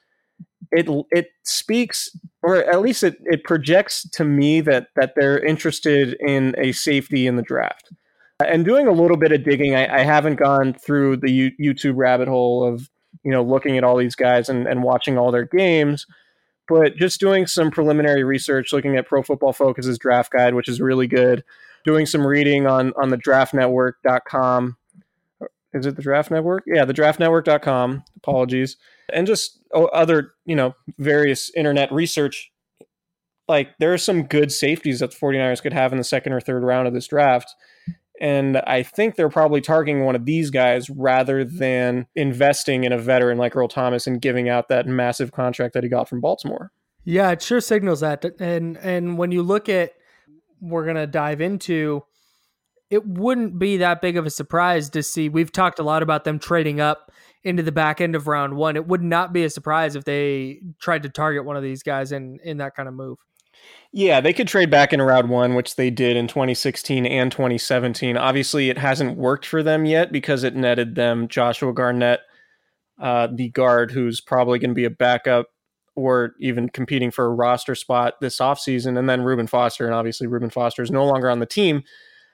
[0.73, 2.11] it it speaks
[2.43, 7.27] or at least it, it projects to me that that they're interested in a safety
[7.27, 7.91] in the draft.
[8.45, 11.95] And doing a little bit of digging i, I haven't gone through the U, youtube
[11.97, 12.89] rabbit hole of
[13.23, 16.07] you know looking at all these guys and, and watching all their games
[16.69, 20.81] but just doing some preliminary research looking at pro football focus's draft guide which is
[20.81, 21.45] really good
[21.85, 24.77] doing some reading on on the draftnetwork.com
[25.73, 26.65] is it the draft network?
[26.67, 28.77] Yeah the draftnetwork.com apologies.
[29.13, 32.51] And just oh, other you know various internet research.
[33.49, 36.41] Like there are some good safeties that the 49ers could have in the second or
[36.41, 37.55] third round of this draft.
[38.21, 42.99] And I think they're probably targeting one of these guys rather than investing in a
[42.99, 46.71] veteran like Earl Thomas and giving out that massive contract that he got from Baltimore.
[47.05, 48.25] Yeah, it sure signals that.
[48.39, 49.93] And and when you look at
[50.61, 52.05] we're gonna dive into,
[52.91, 55.29] it wouldn't be that big of a surprise to see.
[55.29, 58.77] We've talked a lot about them trading up into the back end of round one.
[58.77, 62.13] It would not be a surprise if they tried to target one of these guys
[62.13, 63.19] in in that kind of move.
[63.93, 68.17] Yeah, they could trade back in round one, which they did in 2016 and 2017.
[68.17, 72.21] Obviously, it hasn't worked for them yet because it netted them Joshua Garnett,
[73.01, 75.47] uh, the guard, who's probably going to be a backup
[75.97, 79.87] or even competing for a roster spot this offseason, and then Reuben Foster.
[79.87, 81.83] And obviously, Reuben Foster is no longer on the team.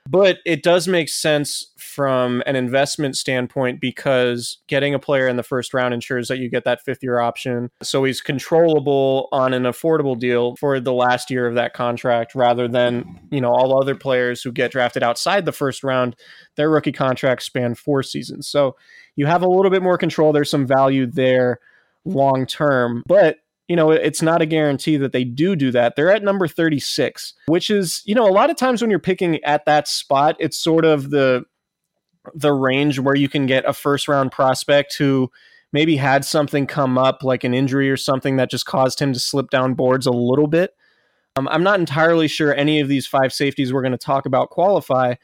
[0.09, 5.43] But it does make sense from an investment standpoint because getting a player in the
[5.43, 7.71] first round ensures that you get that fifth year option.
[7.83, 12.69] So he's controllable on an affordable deal for the last year of that contract rather
[12.69, 16.17] than, you know, all other players who get drafted outside the first round,
[16.57, 18.47] their rookie contracts span four seasons.
[18.47, 18.77] So
[19.17, 20.33] you have a little bit more control.
[20.33, 21.59] There's some value there
[22.05, 23.03] long term.
[23.07, 23.39] But
[23.69, 25.97] you know, it's not a guarantee that they do do that.
[25.97, 29.43] They're at number 36, which is, you know, a lot of times when you're picking
[29.45, 31.45] at that spot, it's sort of the
[32.35, 35.31] the range where you can get a first round prospect who
[35.73, 39.21] maybe had something come up like an injury or something that just caused him to
[39.21, 40.73] slip down boards a little bit.
[41.37, 44.51] Um, I'm not entirely sure any of these five safeties we're going to talk about
[44.51, 45.15] qualify,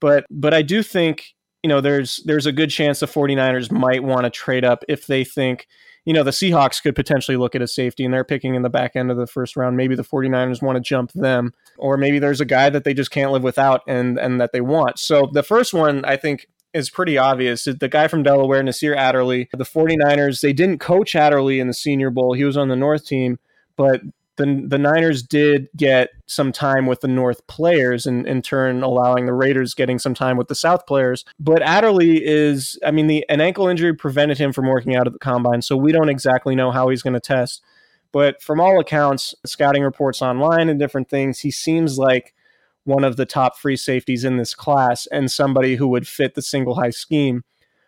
[0.00, 4.02] but but I do think, you know, there's there's a good chance the 49ers might
[4.02, 5.66] want to trade up if they think
[6.04, 8.70] you know, the Seahawks could potentially look at a safety and they're picking in the
[8.70, 9.76] back end of the first round.
[9.76, 13.10] Maybe the 49ers want to jump them, or maybe there's a guy that they just
[13.10, 14.98] can't live without and, and that they want.
[14.98, 17.64] So the first one, I think, is pretty obvious.
[17.64, 22.10] The guy from Delaware, Nasir Adderley, the 49ers, they didn't coach Adderley in the Senior
[22.10, 22.34] Bowl.
[22.34, 23.38] He was on the North team,
[23.76, 24.02] but
[24.38, 29.26] the the Niners did get some time with the North players, and in turn allowing
[29.26, 31.24] the Raiders getting some time with the South players.
[31.38, 35.12] But Adderley is, I mean, the an ankle injury prevented him from working out at
[35.12, 37.62] the combine, so we don't exactly know how he's going to test.
[38.10, 42.34] But from all accounts, scouting reports online and different things, he seems like
[42.84, 46.40] one of the top free safeties in this class and somebody who would fit the
[46.40, 47.44] single high scheme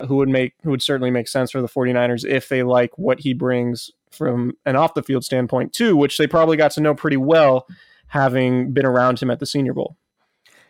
[0.06, 3.20] who would make who would certainly make sense for the 49ers if they like what
[3.20, 6.94] he brings from an off the field standpoint too, which they probably got to know
[6.94, 7.66] pretty well
[8.08, 9.96] having been around him at the Senior Bowl.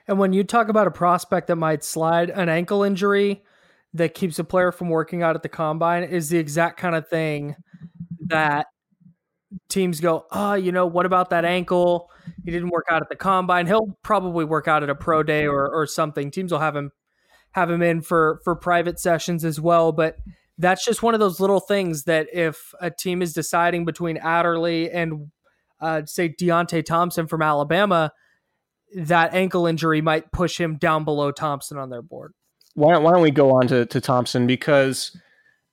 [0.06, 3.42] And when you talk about a prospect that might slide an ankle injury
[3.94, 7.08] that keeps a player from working out at the combine is the exact kind of
[7.08, 7.56] thing
[8.26, 8.66] that
[9.68, 12.10] teams go, oh, you know, what about that ankle?
[12.44, 13.66] He didn't work out at the combine.
[13.66, 16.30] He'll probably work out at a pro day or, or something.
[16.30, 16.90] Teams will have him
[17.52, 19.92] have him in for for private sessions as well.
[19.92, 20.16] But
[20.60, 24.90] that's just one of those little things that if a team is deciding between Adderley
[24.90, 25.30] and
[25.80, 28.12] uh, say Deionte Thompson from Alabama,
[28.94, 32.34] that ankle injury might push him down below Thompson on their board.
[32.74, 34.46] Why, why don't we go on to, to Thompson?
[34.46, 35.16] Because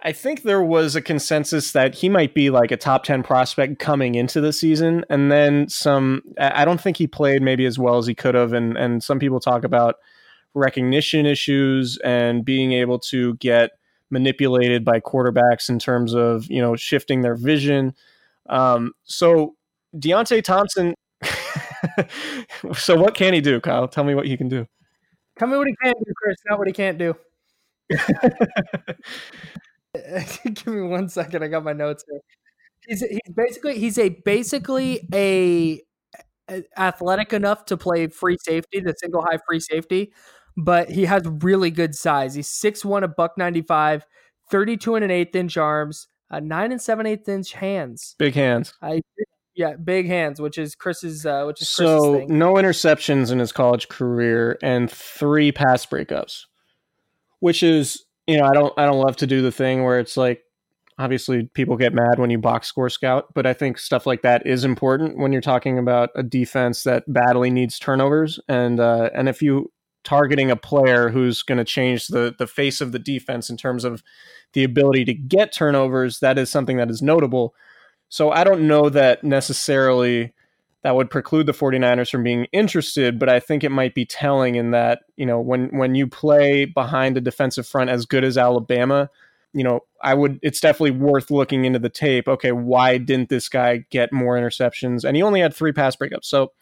[0.02, 3.80] I think there was a consensus that he might be like a top 10 prospect
[3.80, 5.04] coming into the season.
[5.10, 8.54] And then some, I don't think he played maybe as well as he could have.
[8.54, 9.96] And, and some people talk about
[10.54, 13.72] recognition issues and being able to get
[14.10, 17.94] manipulated by quarterbacks in terms of you know shifting their vision.
[18.50, 19.56] Um, so
[19.96, 20.94] Deionte Thompson.
[22.74, 23.88] so what can he do, Kyle?
[23.88, 24.68] Tell me what he can do.
[25.38, 26.38] Tell me what he can do, Chris.
[26.50, 27.16] Not what he can't do.
[30.46, 31.44] Give me one second.
[31.44, 32.20] I got my notes here.
[32.88, 35.82] He's he's basically he's a basically a
[36.78, 40.14] athletic enough to play free safety, the single high free safety,
[40.58, 42.34] but he has really good size.
[42.34, 44.06] He's 6'1, a buck 95,
[44.50, 48.16] 32 and an eighth inch arms, uh, nine and seven eighth inch hands.
[48.18, 48.74] Big hands.
[48.82, 49.02] I,
[49.56, 51.26] yeah, big hands, which is Chris's.
[51.26, 56.44] Uh, which is so no interceptions in his college career and three pass breakups,
[57.40, 60.18] which is you know I don't I don't love to do the thing where it's
[60.18, 60.42] like
[61.00, 64.46] obviously people get mad when you box score scout, but I think stuff like that
[64.46, 69.30] is important when you're talking about a defense that badly needs turnovers and uh, and
[69.30, 69.72] if you
[70.08, 73.84] targeting a player who's going to change the the face of the defense in terms
[73.84, 74.02] of
[74.54, 76.20] the ability to get turnovers.
[76.22, 77.54] That is something that is notable.
[78.08, 80.34] So I don't know that necessarily
[80.84, 84.56] that would preclude the 49ers from being interested, but I think it might be telling
[84.56, 88.38] in that, you know, when when you play behind a defensive front as good as
[88.38, 89.10] Alabama,
[89.52, 92.30] you know, I would it's definitely worth looking into the tape.
[92.30, 95.04] Okay, why didn't this guy get more interceptions?
[95.04, 96.26] And he only had 3 pass breakups.
[96.26, 96.54] So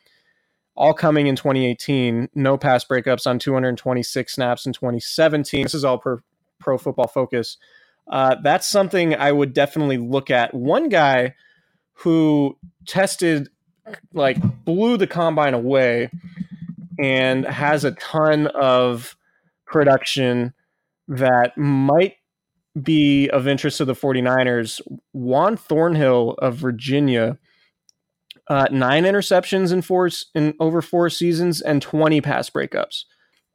[0.75, 5.63] all coming in 2018, no pass breakups on 226 snaps in 2017.
[5.63, 6.19] This is all per
[6.59, 7.57] pro football focus.
[8.09, 10.53] Uh, that's something I would definitely look at.
[10.53, 11.33] One guy
[11.93, 13.49] who tested
[14.13, 16.09] like blew the combine away
[17.01, 19.15] and has a ton of
[19.65, 20.53] production
[21.07, 22.15] that might
[22.81, 24.81] be of interest to the 49ers.
[25.13, 27.37] Juan Thornhill of Virginia
[28.47, 33.05] uh, nine interceptions in four in over four seasons and 20 pass breakups.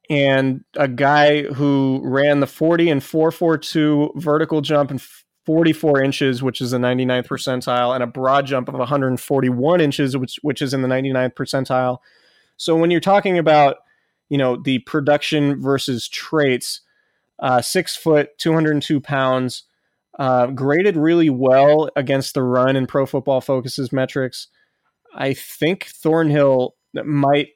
[0.08, 5.00] And a guy who ran the 40 and 442 vertical jump and
[5.46, 10.38] 44 inches, which is the 99th percentile, and a broad jump of 141 inches, which
[10.42, 11.98] which is in the 99th percentile.
[12.56, 13.76] So when you're talking about,
[14.28, 16.82] you know, the production versus traits,
[17.38, 19.64] uh, six foot, 202 pounds,
[20.18, 24.48] uh, graded really well against the run in Pro Football Focus's metrics.
[25.14, 27.48] I think Thornhill might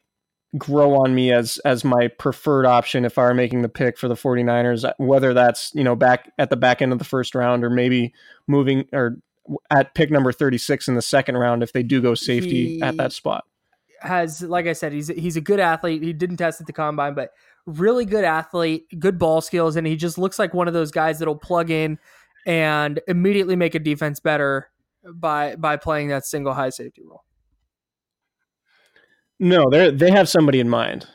[0.56, 4.06] grow on me as as my preferred option if I were making the pick for
[4.06, 7.34] the 49ers uh, whether that's you know back at the back end of the first
[7.34, 8.12] round or maybe
[8.46, 9.16] moving or
[9.70, 12.96] at pick number 36 in the second round if they do go safety he at
[12.96, 13.44] that spot.
[14.00, 16.02] has like I said he's he's a good athlete.
[16.02, 17.30] He didn't test at the combine but
[17.66, 21.18] really good athlete good ball skills and he just looks like one of those guys
[21.18, 21.98] that'll plug in
[22.46, 24.70] and immediately make a defense better
[25.14, 27.24] by by playing that single high safety role
[29.38, 31.06] no, they they have somebody in mind.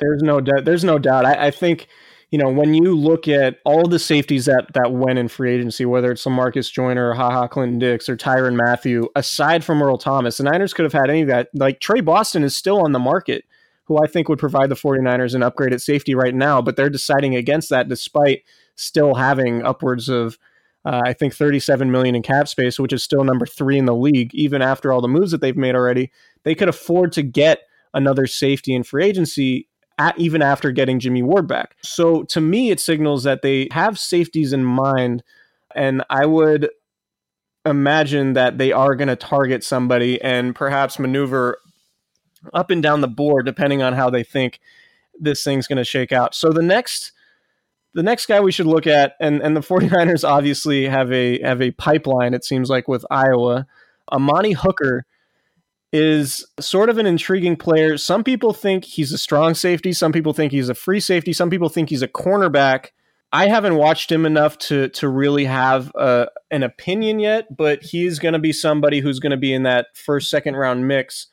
[0.00, 0.64] There's no doubt.
[0.64, 1.24] There's no doubt.
[1.24, 1.88] I, I, think
[2.30, 5.84] you know when you look at all the safeties that that went in free agency,
[5.84, 9.98] whether it's Lamarcus Joyner, or Ha Ha Clinton Dix, or Tyrann Mathieu, aside from Earl
[9.98, 11.48] Thomas, the Niners could have had any of that.
[11.54, 13.44] Like Tre Boston is still on the market,
[13.84, 16.90] who I think would provide the 49ers an upgrade at safety right now, but they're
[16.90, 18.44] deciding against that despite
[18.76, 20.38] still having upwards of
[20.84, 23.94] uh, I think 37 million in cap space, which is still number three in the
[23.94, 26.10] league, even after all the moves that they've made already.
[26.44, 27.60] They could afford to get
[27.94, 29.68] another safety in free agency
[29.98, 31.76] at, even after getting Jimmy Ward back.
[31.82, 35.22] So to me, it signals that they have safeties in mind,
[35.74, 36.70] and I would
[37.64, 41.58] imagine that they are going to target somebody and perhaps maneuver
[42.54, 44.60] up and down the board depending on how they think
[45.18, 46.34] this thing's going to shake out.
[46.34, 47.12] So the next
[47.94, 51.60] the next guy we should look at and and the 49ers obviously have a have
[51.60, 53.66] a pipeline it seems like with Iowa.
[54.10, 55.04] Amani Hooker
[55.92, 57.96] is sort of an intriguing player.
[57.96, 61.50] Some people think he's a strong safety, some people think he's a free safety, some
[61.50, 62.88] people think he's a cornerback.
[63.30, 68.18] I haven't watched him enough to to really have a, an opinion yet, but he's
[68.18, 71.26] going to be somebody who's going to be in that first second round mix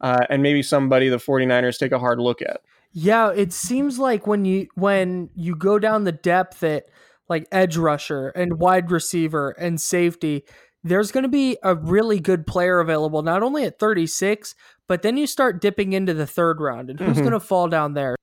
[0.00, 2.60] uh, and maybe somebody the 49ers take a hard look at.
[2.92, 6.86] Yeah, it seems like when you when you go down the depth at
[7.28, 10.44] like edge rusher and wide receiver and safety,
[10.84, 14.54] there's going to be a really good player available not only at 36,
[14.86, 17.20] but then you start dipping into the third round and who's mm-hmm.
[17.20, 18.16] going to fall down there?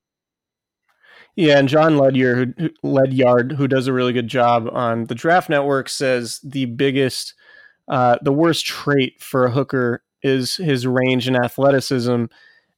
[1.36, 5.50] Yeah, and Jon Ledyard, who, Ledyard, who does a really good job on the Draft
[5.50, 7.34] Network, says the biggest,
[7.88, 12.24] uh, the worst trait for a hooker is his range and athleticism.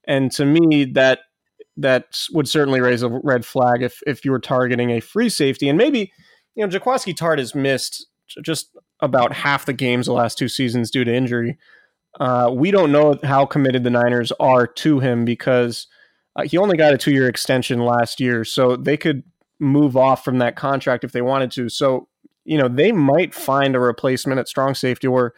[0.08, 1.20] And to me, that
[1.76, 5.68] that would certainly raise a red flag if if you were targeting a free safety.
[5.68, 6.12] And maybe,
[6.56, 8.06] you know, Jaquiski Tartt has missed
[8.42, 11.56] just about half the games the last two seasons due to injury.
[12.18, 15.86] Uh, we don't know how committed the Niners are to him because
[16.36, 18.44] uh, he only got a two year extension last year.
[18.44, 19.22] So they could
[19.60, 21.68] move off from that contract if they wanted to.
[21.68, 22.08] So,
[22.44, 25.34] you know, they might find a replacement at strong safety or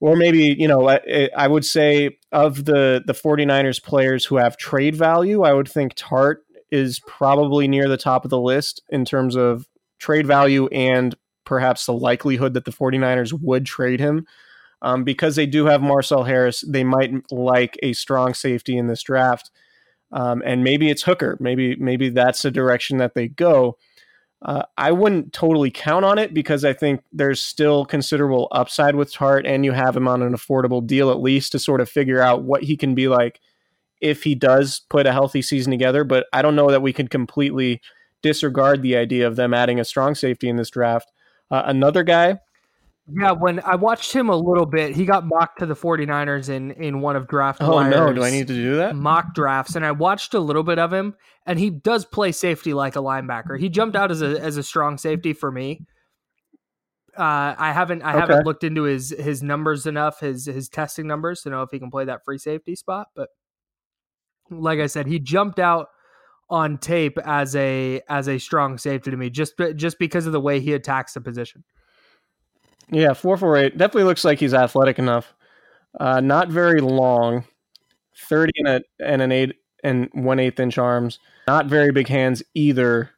[0.00, 4.56] or maybe you know I, I, would say of the the 49ers players who have
[4.56, 6.36] trade value i would think Tartt
[6.70, 9.66] is probably near the top of the list in terms of
[9.98, 11.14] trade value and
[11.50, 14.24] perhaps the likelihood that the 49ers would trade him
[14.82, 19.02] um, because they do have Marcell Harris they might like a strong safety in this
[19.02, 19.50] draft
[20.12, 23.76] um, and maybe it's hooker maybe maybe that's the direction that they go
[24.42, 29.12] uh, I wouldn't totally count on it because I think there's still considerable upside with
[29.12, 32.22] Tartt, and you have him on an affordable deal at least to sort of figure
[32.22, 33.40] out what he can be like
[34.00, 36.04] if he does put a healthy season together.
[36.04, 37.82] But I don't know that we can completely
[38.22, 41.10] disregard the idea of them adding a strong safety in this draft.
[41.50, 42.38] Uh, another guy
[43.12, 46.70] yeah, when I watched him a little bit, he got mocked to the 49ers in
[46.72, 47.60] in one of draft.
[47.62, 48.94] Oh no, do I need to do that?
[48.94, 52.72] Mock drafts, and I watched a little bit of him, and he does play safety
[52.72, 53.58] like a linebacker.
[53.58, 55.86] He jumped out as a as a strong safety for me.
[57.18, 58.20] Uh, I haven't I Okay.
[58.20, 61.80] haven't looked into his his numbers enough, his his testing numbers to know if he
[61.80, 63.08] can play that free safety spot.
[63.16, 63.30] But
[64.50, 65.88] like I said, he jumped out
[66.50, 70.40] on tape as a as a strong safety to me, just just because of the
[70.40, 71.64] way he attacks the position.
[72.90, 75.32] Yeah, four four eight definitely looks like he's athletic enough.
[75.98, 77.44] Uh, not very long,
[78.16, 81.18] thirty and a and an eight and one eighth inch arms.
[81.46, 83.10] Not very big hands either.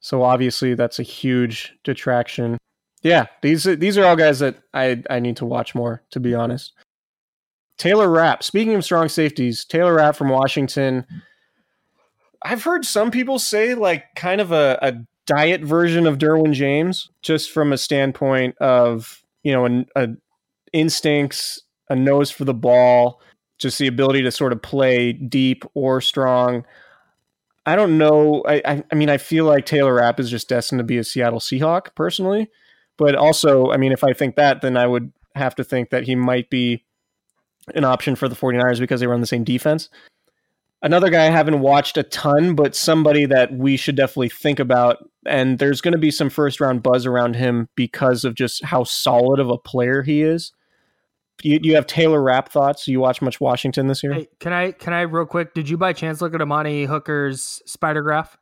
[0.00, 2.58] So obviously that's a huge detraction.
[3.02, 6.02] Yeah, these these are all guys that I I need to watch more.
[6.10, 6.72] To be honest,
[7.78, 8.42] Taylor Rapp.
[8.42, 11.06] Speaking of strong safeties, Taylor Rapp from Washington.
[12.42, 14.94] I've heard some people say like kind of a, a
[15.26, 20.08] diet version of Derwin James, just from a standpoint of you know a, a
[20.72, 23.20] instincts, a nose for the ball,
[23.58, 26.64] just the ability to sort of play deep or strong.
[27.66, 28.42] I don't know.
[28.48, 31.04] I, I, I mean, I feel like Taylor Rapp is just destined to be a
[31.04, 32.48] Seattle Seahawk personally,
[32.96, 36.04] but also, I mean, if I think that, then I would have to think that
[36.04, 36.84] he might be
[37.74, 39.88] an option for the 49ers because they run the same defense.
[40.82, 44.98] Another guy I haven't watched a ton, but somebody that we should definitely think about.
[45.26, 48.84] And there's going to be some first round buzz around him because of just how
[48.84, 50.52] solid of a player he is.
[51.42, 52.88] You, you have Taylor Rapp thoughts?
[52.88, 54.14] You watch much Washington this year?
[54.14, 55.54] Hey, can I can I real quick?
[55.54, 58.36] Did you by chance look at Amani Hooker's spider graph?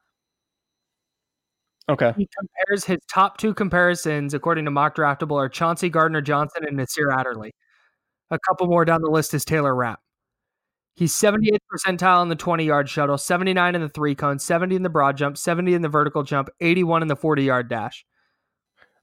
[1.88, 2.12] Okay.
[2.16, 6.76] He compares his top two comparisons, according to Mock Draftable, are Chauncey Gardner Johnson and
[6.76, 7.52] Nasir Adderley.
[8.30, 10.00] A couple more down the list is Taylor Rapp.
[10.98, 14.82] He's 78th percentile in the 20 yard shuttle, 79 in the three cone, 70 in
[14.82, 18.04] the broad jump, 70 in the vertical jump, 81 in the 40 yard dash.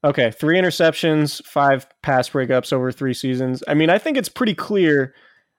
[0.03, 0.29] Okay.
[0.29, 3.63] Three interceptions, five pass breakups over three seasons.
[3.65, 5.15] I mean, I think it's pretty clear.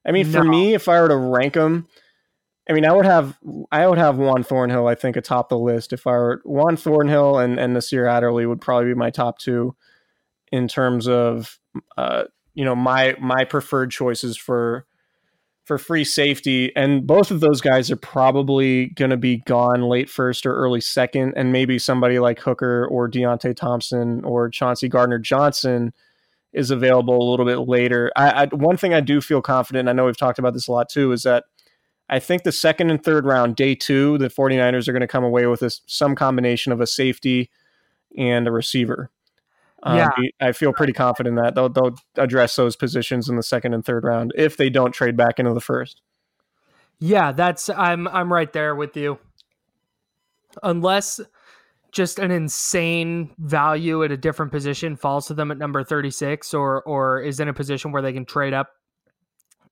[0.07, 1.89] I mean, for me, if I were to rank them,
[2.69, 3.39] I mean, I would have
[3.73, 4.89] I would have Juan Thornhill.
[4.89, 5.95] I think atop the list.
[5.95, 9.75] If I were Juan Thornhill and and Nasir Adderley would probably be my top two
[10.53, 11.59] in terms of
[11.97, 14.87] uh, you know my my preferred choices for
[15.67, 16.75] for free safety.
[16.77, 20.81] And both of those guys are probably going to be gone late first or early
[20.81, 25.93] second, and maybe somebody like Hooker or Deionte Thompson or Chauncey Gardner Johnson
[26.53, 28.13] is available a little bit later.
[28.17, 29.89] I, I one thing I do feel confident.
[29.89, 31.11] I know we've talked about this a lot too.
[31.11, 31.45] Is that
[32.09, 35.25] I think the second and third round, day two, the 49ers are going to come
[35.25, 37.51] away with this, some combination of a safety
[38.17, 39.11] and a receiver.
[39.87, 40.11] Um, Yeah.
[40.41, 44.03] I feel pretty confident that they'll, they'll address those positions in the second and third
[44.03, 46.03] round if they don't trade back into the first.
[46.99, 49.19] Yeah, that's I'm I'm right there with you.
[50.63, 51.21] Unless
[51.93, 56.83] just an insane value at a different position falls to them at number 36 or
[56.83, 58.71] or is in a position where they can trade up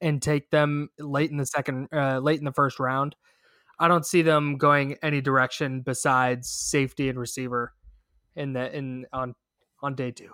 [0.00, 3.16] and take them late in the second uh, late in the first round.
[3.80, 7.72] I don't see them going any direction besides safety and receiver
[8.36, 9.34] in the in on
[9.82, 10.28] on day 2.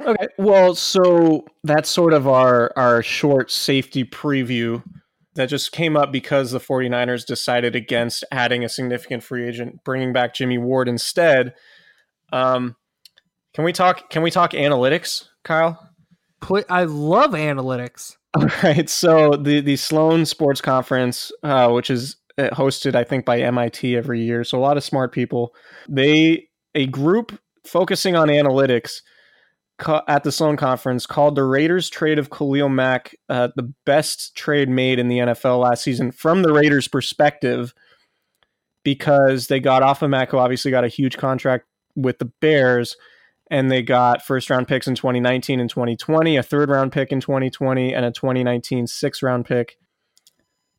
[0.00, 0.28] Okay.
[0.38, 4.82] Well, so that's sort of our our short safety preview
[5.34, 10.12] that just came up because the 49ers decided against adding a significant free agent, bringing
[10.12, 11.54] back Jimmy Ward instead.
[12.32, 12.76] Um,
[13.54, 15.90] can we talk can we talk analytics, Kyle?
[16.70, 18.16] I love analytics.
[18.36, 18.88] All right.
[18.88, 23.96] So the the Sloan Sports Conference, uh, which is uh, hosted, I think, by MIT
[23.96, 25.54] every year, so a lot of smart people.
[25.88, 27.38] They a group
[27.68, 29.02] focusing on analytics
[30.08, 34.68] at the Sloan Conference called the Raiders trade of Khalil Mack uh, the best trade
[34.68, 37.74] made in the NFL last season from the Raiders' perspective,
[38.82, 42.96] because they got off of Mack, who obviously got a huge contract with the Bears
[43.50, 47.20] and they got first round picks in 2019 and 2020, a third round pick in
[47.20, 49.78] 2020, and a 2019 sixth round pick.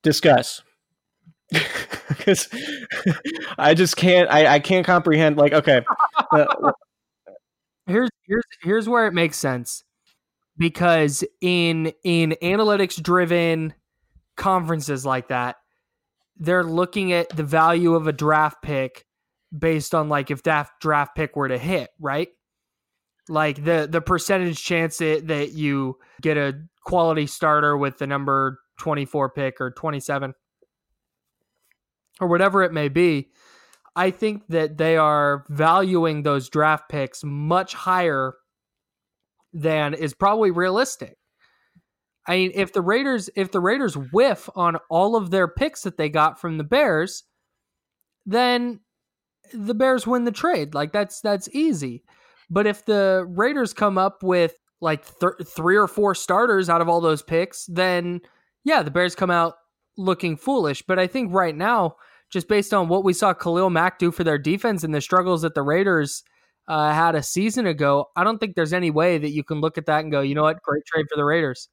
[0.01, 0.61] Discuss.
[2.09, 2.49] Because
[3.59, 4.27] I just can't.
[4.31, 5.37] I, I can't comprehend.
[5.37, 5.83] Like, okay,
[6.31, 6.71] uh,
[7.87, 9.83] here's here's here's where it makes sense
[10.57, 13.73] because in in analytics driven
[14.35, 15.57] conferences like that
[16.37, 19.05] they're looking at the value of a draft pick
[19.57, 22.29] based on like if that draft pick were to hit right?
[23.27, 28.59] Like the the percentage chance that, that you get a quality starter with the number
[28.79, 30.33] 24 pick or 27
[32.19, 33.29] or whatever it may be
[33.99, 38.33] I think that they are valuing those draft picks much higher
[39.51, 41.17] than is probably realistic.
[42.25, 45.97] I mean, if the Raiders if the Raiders whiff on all of their picks that
[45.97, 47.23] they got from the Bears,
[48.25, 48.79] then
[49.53, 50.73] the Bears win the trade.
[50.73, 52.05] Like that's that's easy.
[52.49, 56.87] But if the Raiders come up with like th- three or four starters out of
[56.87, 58.21] all those picks, then
[58.63, 59.55] yeah, the Bears come out
[59.97, 60.83] looking foolish.
[60.87, 61.97] But I think right now,
[62.31, 65.41] just based on what we saw Khalil Mack do for their defense and the struggles
[65.41, 66.23] that the Raiders
[66.67, 69.77] uh, had a season ago, I don't think there's any way that you can look
[69.77, 71.67] at that and go, you know what, great trade for the Raiders.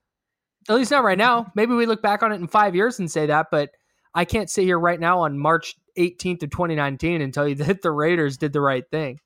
[0.68, 1.52] At least not right now.
[1.54, 3.70] Maybe we look back on it in five years and say that, but
[4.14, 7.82] I can't sit here right now on March 18th of 2019 and tell you that
[7.82, 9.18] the Raiders did the right thing.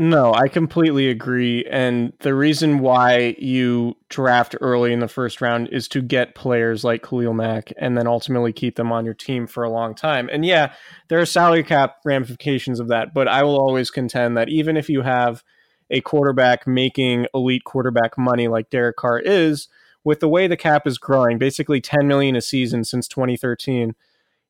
[0.00, 1.64] No, I completely agree.
[1.64, 6.84] And the reason why you draft early in the first round is to get players
[6.84, 10.28] like Khalil Mack and then ultimately keep them on your team for a long time.
[10.30, 10.72] And yeah,
[11.08, 14.88] there are salary cap ramifications of that, but I will always contend that even if
[14.88, 15.42] you have
[15.90, 19.66] a quarterback making elite quarterback money like Derek Carr is,
[20.04, 23.96] with the way the cap is growing, basically 10 million a season since 2013,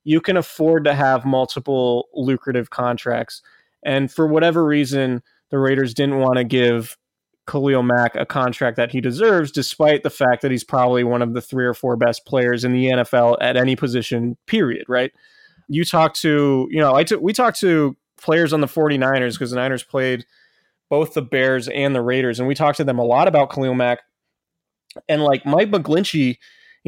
[0.05, 3.41] you can afford to have multiple lucrative contracts.
[3.83, 6.97] And for whatever reason, the Raiders didn't want to give
[7.49, 11.33] Khalil Mack a contract that he deserves, despite the fact that he's probably one of
[11.35, 15.13] the three or four best players in the NFL at any position, period, right?
[15.69, 19.51] You talk to, you know, I t- we talked to players on the 49ers because
[19.51, 20.27] the Niners played
[20.91, 23.75] both the Bears and the Raiders, and we talked to them a lot about Khalil
[23.75, 24.01] Mack.
[25.09, 26.39] And like Mike McGlinchey,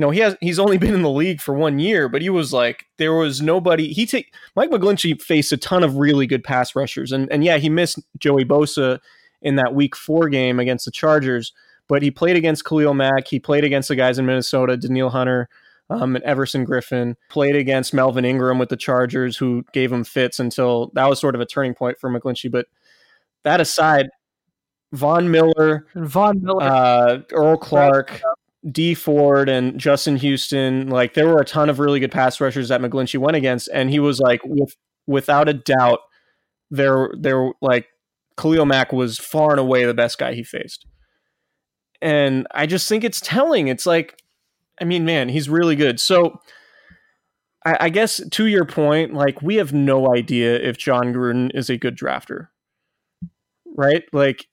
[0.00, 2.30] you know, he has he's only been in the league for one year, but he
[2.30, 3.92] was like there was nobody.
[3.92, 7.58] He take Mike McGlinchey faced a ton of really good pass rushers, and and yeah,
[7.58, 8.98] he missed Joey Bosa
[9.42, 11.52] in that Week Four game against the Chargers,
[11.86, 13.28] but he played against Khalil Mack.
[13.28, 15.48] He played against the guys in Minnesota, Danielle Hunter.
[15.90, 20.38] Um, and Everson Griffen played against Melvin Ingram with the Chargers, who gave him fits
[20.38, 22.48] until that was sort of a turning point for McGlinchey.
[22.48, 22.66] But
[23.42, 24.08] that aside,
[24.92, 28.22] Von Miller, Von Miller, uh, Earl Clark,
[28.68, 32.68] Dee Ford and Justin Houston, like there were a ton of really good pass rushers
[32.68, 36.00] that McGlinchey went against, and he was like, with, without a doubt,
[36.70, 37.86] there, there, like
[38.38, 40.86] Khalil Mack was far and away the best guy he faced,
[42.02, 43.68] and I just think it's telling.
[43.68, 44.22] It's like,
[44.80, 45.98] I mean, man, he's really good.
[45.98, 46.40] So,
[47.64, 51.70] I, I guess to your point, like we have no idea if Jon Gruden is
[51.70, 52.48] a good drafter,
[53.76, 54.04] right?
[54.12, 54.46] Like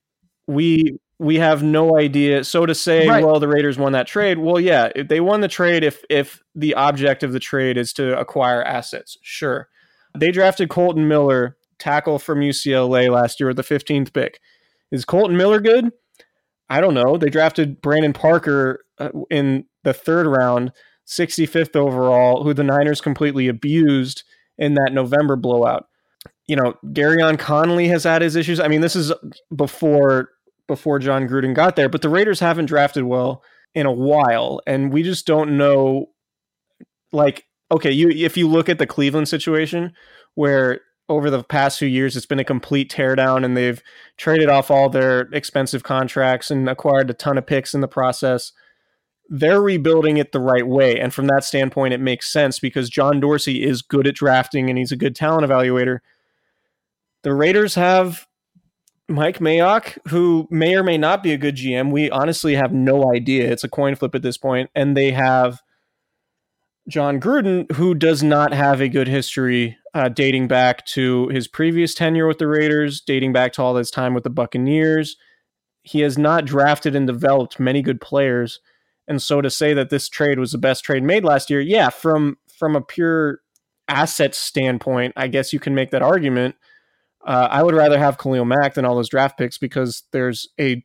[0.47, 2.43] we we have no idea.
[2.43, 3.25] So to say, right.
[3.25, 4.37] well, the Raiders won that trade.
[4.37, 8.17] Well, yeah, they won the trade if if the object of the trade is to
[8.19, 9.17] acquire assets.
[9.21, 9.67] Sure,
[10.17, 14.39] they drafted Kolton Miller, tackle from UCLA last year with the 15th pick.
[14.91, 15.91] Is Kolton Miller good?
[16.69, 17.17] I don't know.
[17.17, 20.71] They drafted Brandon Parker uh, in the third round,
[21.07, 24.23] 65th overall, who the Niners completely abused
[24.57, 25.87] in that November blowout.
[26.47, 28.59] You know, Gareon Conley has had his issues.
[28.59, 29.13] I mean, this is
[29.55, 30.29] before
[30.67, 33.43] before Jon Gruden got there, but the Raiders haven't drafted well
[33.73, 36.07] in a while, and we just don't know.
[37.11, 39.93] Like, okay, you if you look at the Cleveland situation,
[40.35, 43.81] where over the past few years it's been a complete teardown, and they've
[44.17, 48.51] traded off all their expensive contracts and acquired a ton of picks in the process.
[49.29, 53.19] They're rebuilding it the right way, and from that standpoint, it makes sense because John
[53.19, 55.99] Dorsey is good at drafting and he's a good talent evaluator.
[57.23, 58.26] The Raiders have
[59.09, 61.91] Mike Mayock, who may or may not be a good GM.
[61.91, 63.49] We honestly have no idea.
[63.49, 64.69] It's a coin flip at this point.
[64.75, 65.61] And they have
[66.89, 71.93] Jon Gruden, who does not have a good history uh, dating back to his previous
[71.93, 75.15] tenure with the Raiders, dating back to all his time with the Buccaneers.
[75.83, 78.59] He has not drafted and developed many good players.
[79.07, 81.89] And so to say that this trade was the best trade made last year, yeah,
[81.89, 83.39] from from a pure
[83.87, 86.55] asset standpoint, I guess you can make that argument.
[87.27, 90.81] Uh, I would rather have Khalil Mack than all those draft picks because there's a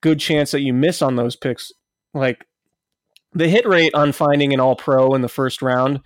[0.00, 1.70] good chance that you miss on those picks.
[2.12, 2.44] Like
[3.32, 6.00] the hit rate on finding an all pro in the first round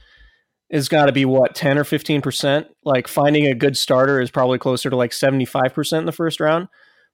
[0.69, 2.67] is got to be what 10 or 15%.
[2.85, 6.69] Like finding a good starter is probably closer to like 75% in the first round.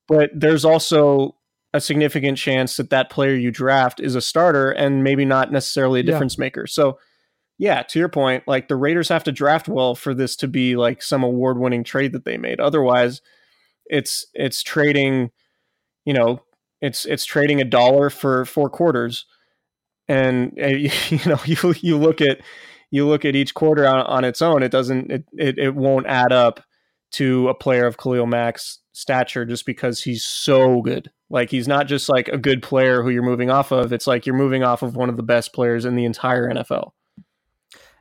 [0.09, 1.37] But there's also
[1.73, 6.01] a significant chance that that player you draft is a starter and maybe not necessarily
[6.01, 6.43] a difference yeah.
[6.43, 6.67] maker.
[6.67, 6.99] So
[7.59, 10.77] yeah, to your point, like the Raiders have to draft well for this to be
[10.77, 12.61] like some award-winning trade that they made.
[12.61, 13.21] Otherwise,
[13.87, 15.31] it's it's trading,
[16.05, 16.41] you know,
[16.81, 19.27] it's it's trading a dollar for four quarters,
[20.07, 22.41] and uh, you know you you look at
[22.91, 26.07] you look at each quarter on, on its own, it doesn't it, it it won't
[26.07, 26.63] add up
[27.11, 31.11] to a player of Khalil Mack's stature just because he's so good.
[31.31, 33.93] Like he's not just like a good player who you're moving off of.
[33.93, 36.93] It's like you're moving off of one of the best players in the entire NFL.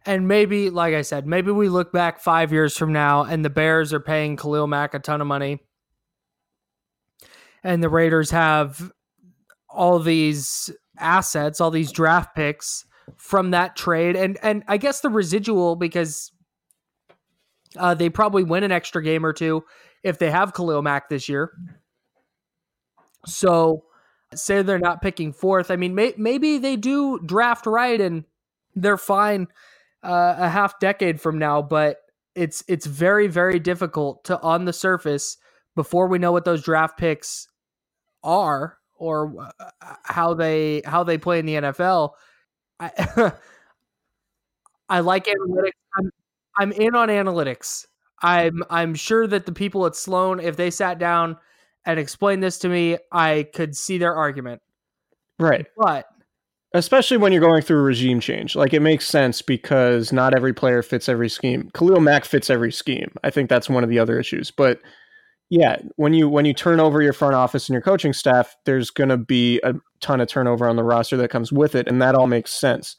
[0.08, 3.49] And maybe, like I said, maybe we look back five years from now and the
[3.49, 5.60] Bears are paying Khalil Mack a ton of money.
[7.62, 8.89] And the Raiders have
[9.70, 12.86] all these assets, all these draft picks
[13.18, 14.16] from that trade.
[14.16, 16.32] And and I guess the residual because
[17.76, 19.66] uh, they probably win an extra game or two
[20.03, 21.51] if they have Khalil Mack this year.
[23.26, 23.84] So
[24.34, 25.70] say they're not picking fourth.
[25.70, 28.24] I mean, may, maybe they do draft right and
[28.74, 29.49] they're fine
[30.08, 31.97] uh, a half decade from now, but
[32.36, 35.38] it's it's very very difficult to on the surface
[35.76, 37.47] before we know what those draft picks
[38.24, 42.12] are or uh, how they how they play in the NFL.
[42.80, 43.32] I
[44.89, 45.72] I like analytics.
[45.97, 46.12] I'm
[46.58, 47.86] I'm in on analytics.
[48.22, 51.38] I'm I'm sure that the people at Sloan, if they sat down
[51.86, 54.62] and explained this to me, I could see their argument.
[55.39, 55.68] Right.
[55.78, 56.05] But
[56.74, 60.53] especially when you're going through a regime change, like it makes sense because not every
[60.53, 61.70] player fits every scheme.
[61.74, 63.11] Khalil Mack fits every scheme.
[63.24, 64.51] I think that's one of the other issues.
[64.51, 64.82] But
[65.49, 68.89] yeah, when you when you turn over your front office and your coaching staff, there's
[68.89, 72.01] going to be a ton of turnover on the roster that comes with it, and
[72.01, 72.97] that all makes sense.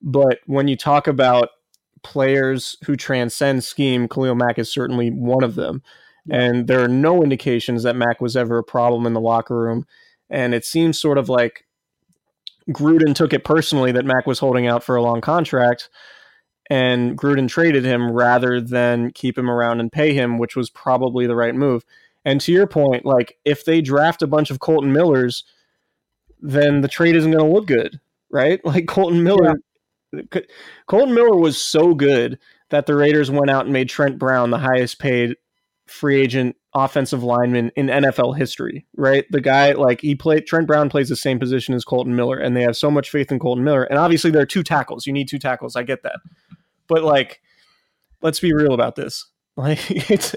[0.00, 1.48] But when you talk about
[2.04, 5.82] players who transcend scheme, Khalil Mack is certainly one of them.
[6.30, 9.86] And there are no indications that Mack was ever a problem in the locker room.
[10.30, 11.64] And it seems sort of like
[12.70, 15.88] Gruden took it personally that Mack was holding out for a long contract.
[16.70, 21.26] And Gruden traded him rather than keep him around and pay him, which was probably
[21.26, 21.84] the right move.
[22.24, 25.44] And to your point, like if they draft a bunch of Kolton Millers,
[26.40, 28.00] then the trade isn't going to look good,
[28.30, 28.60] right?
[28.64, 29.54] Like Kolton Miller,
[30.86, 32.38] Kolton Miller was so good
[32.68, 35.36] that the Raiders went out and made Trent Brown the highest paid
[35.86, 39.24] free agent offensive lineman in NFL history, right?
[39.30, 42.56] The guy, like, he played, Trent Brown plays the same position as Kolton Miller, and
[42.56, 43.84] they have so much faith in Kolton Miller.
[43.84, 45.06] And obviously, there are two tackles.
[45.06, 45.76] You need two tackles.
[45.76, 46.20] I get that.
[46.86, 47.40] But, like,
[48.22, 49.26] let's be real about this.
[49.58, 50.36] Like it's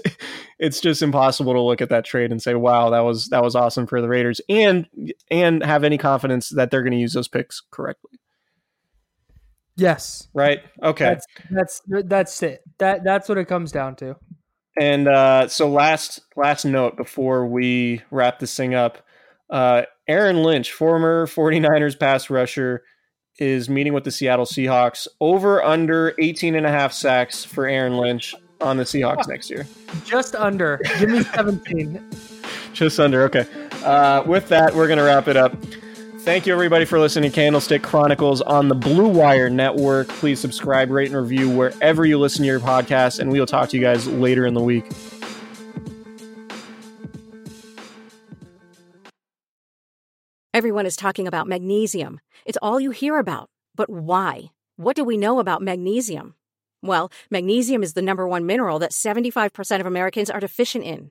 [0.58, 3.54] it's just impossible to look at that trade and say, "Wow, that was that was
[3.54, 4.88] awesome for the Raiders," and
[5.30, 8.18] and have any confidence that they're going to use those picks correctly.
[9.76, 10.28] Yes.
[10.34, 10.60] Right.
[10.82, 11.04] Okay.
[11.04, 12.62] That's that's that's it.
[12.78, 14.16] That that's what it comes down to.
[14.80, 18.98] And uh, so last last note before we wrap this thing up,
[19.50, 22.82] uh, Aaron Lynch, former 49ers pass rusher,
[23.38, 27.96] is meeting with the Seattle Seahawks over under 18 and a half sacks for Aaron
[27.96, 29.66] Lynch on the Seahawks next year.
[30.04, 30.80] Just under.
[30.98, 32.10] Give me 17.
[32.72, 33.22] Just under.
[33.24, 33.46] Okay.
[33.84, 35.54] Uh, with that, we're going to wrap it up.
[36.24, 40.06] Thank you, everybody, for listening to Candlestick Chronicles on the Blue Wire Network.
[40.06, 43.70] Please subscribe, rate, and review wherever you listen to your podcast, and we will talk
[43.70, 44.84] to you guys later in the week.
[50.54, 52.20] Everyone is talking about magnesium.
[52.46, 53.50] It's all you hear about.
[53.74, 54.52] But why?
[54.76, 56.36] What do we know about magnesium?
[56.82, 61.10] Well, magnesium is the number one mineral that 75% of Americans are deficient in.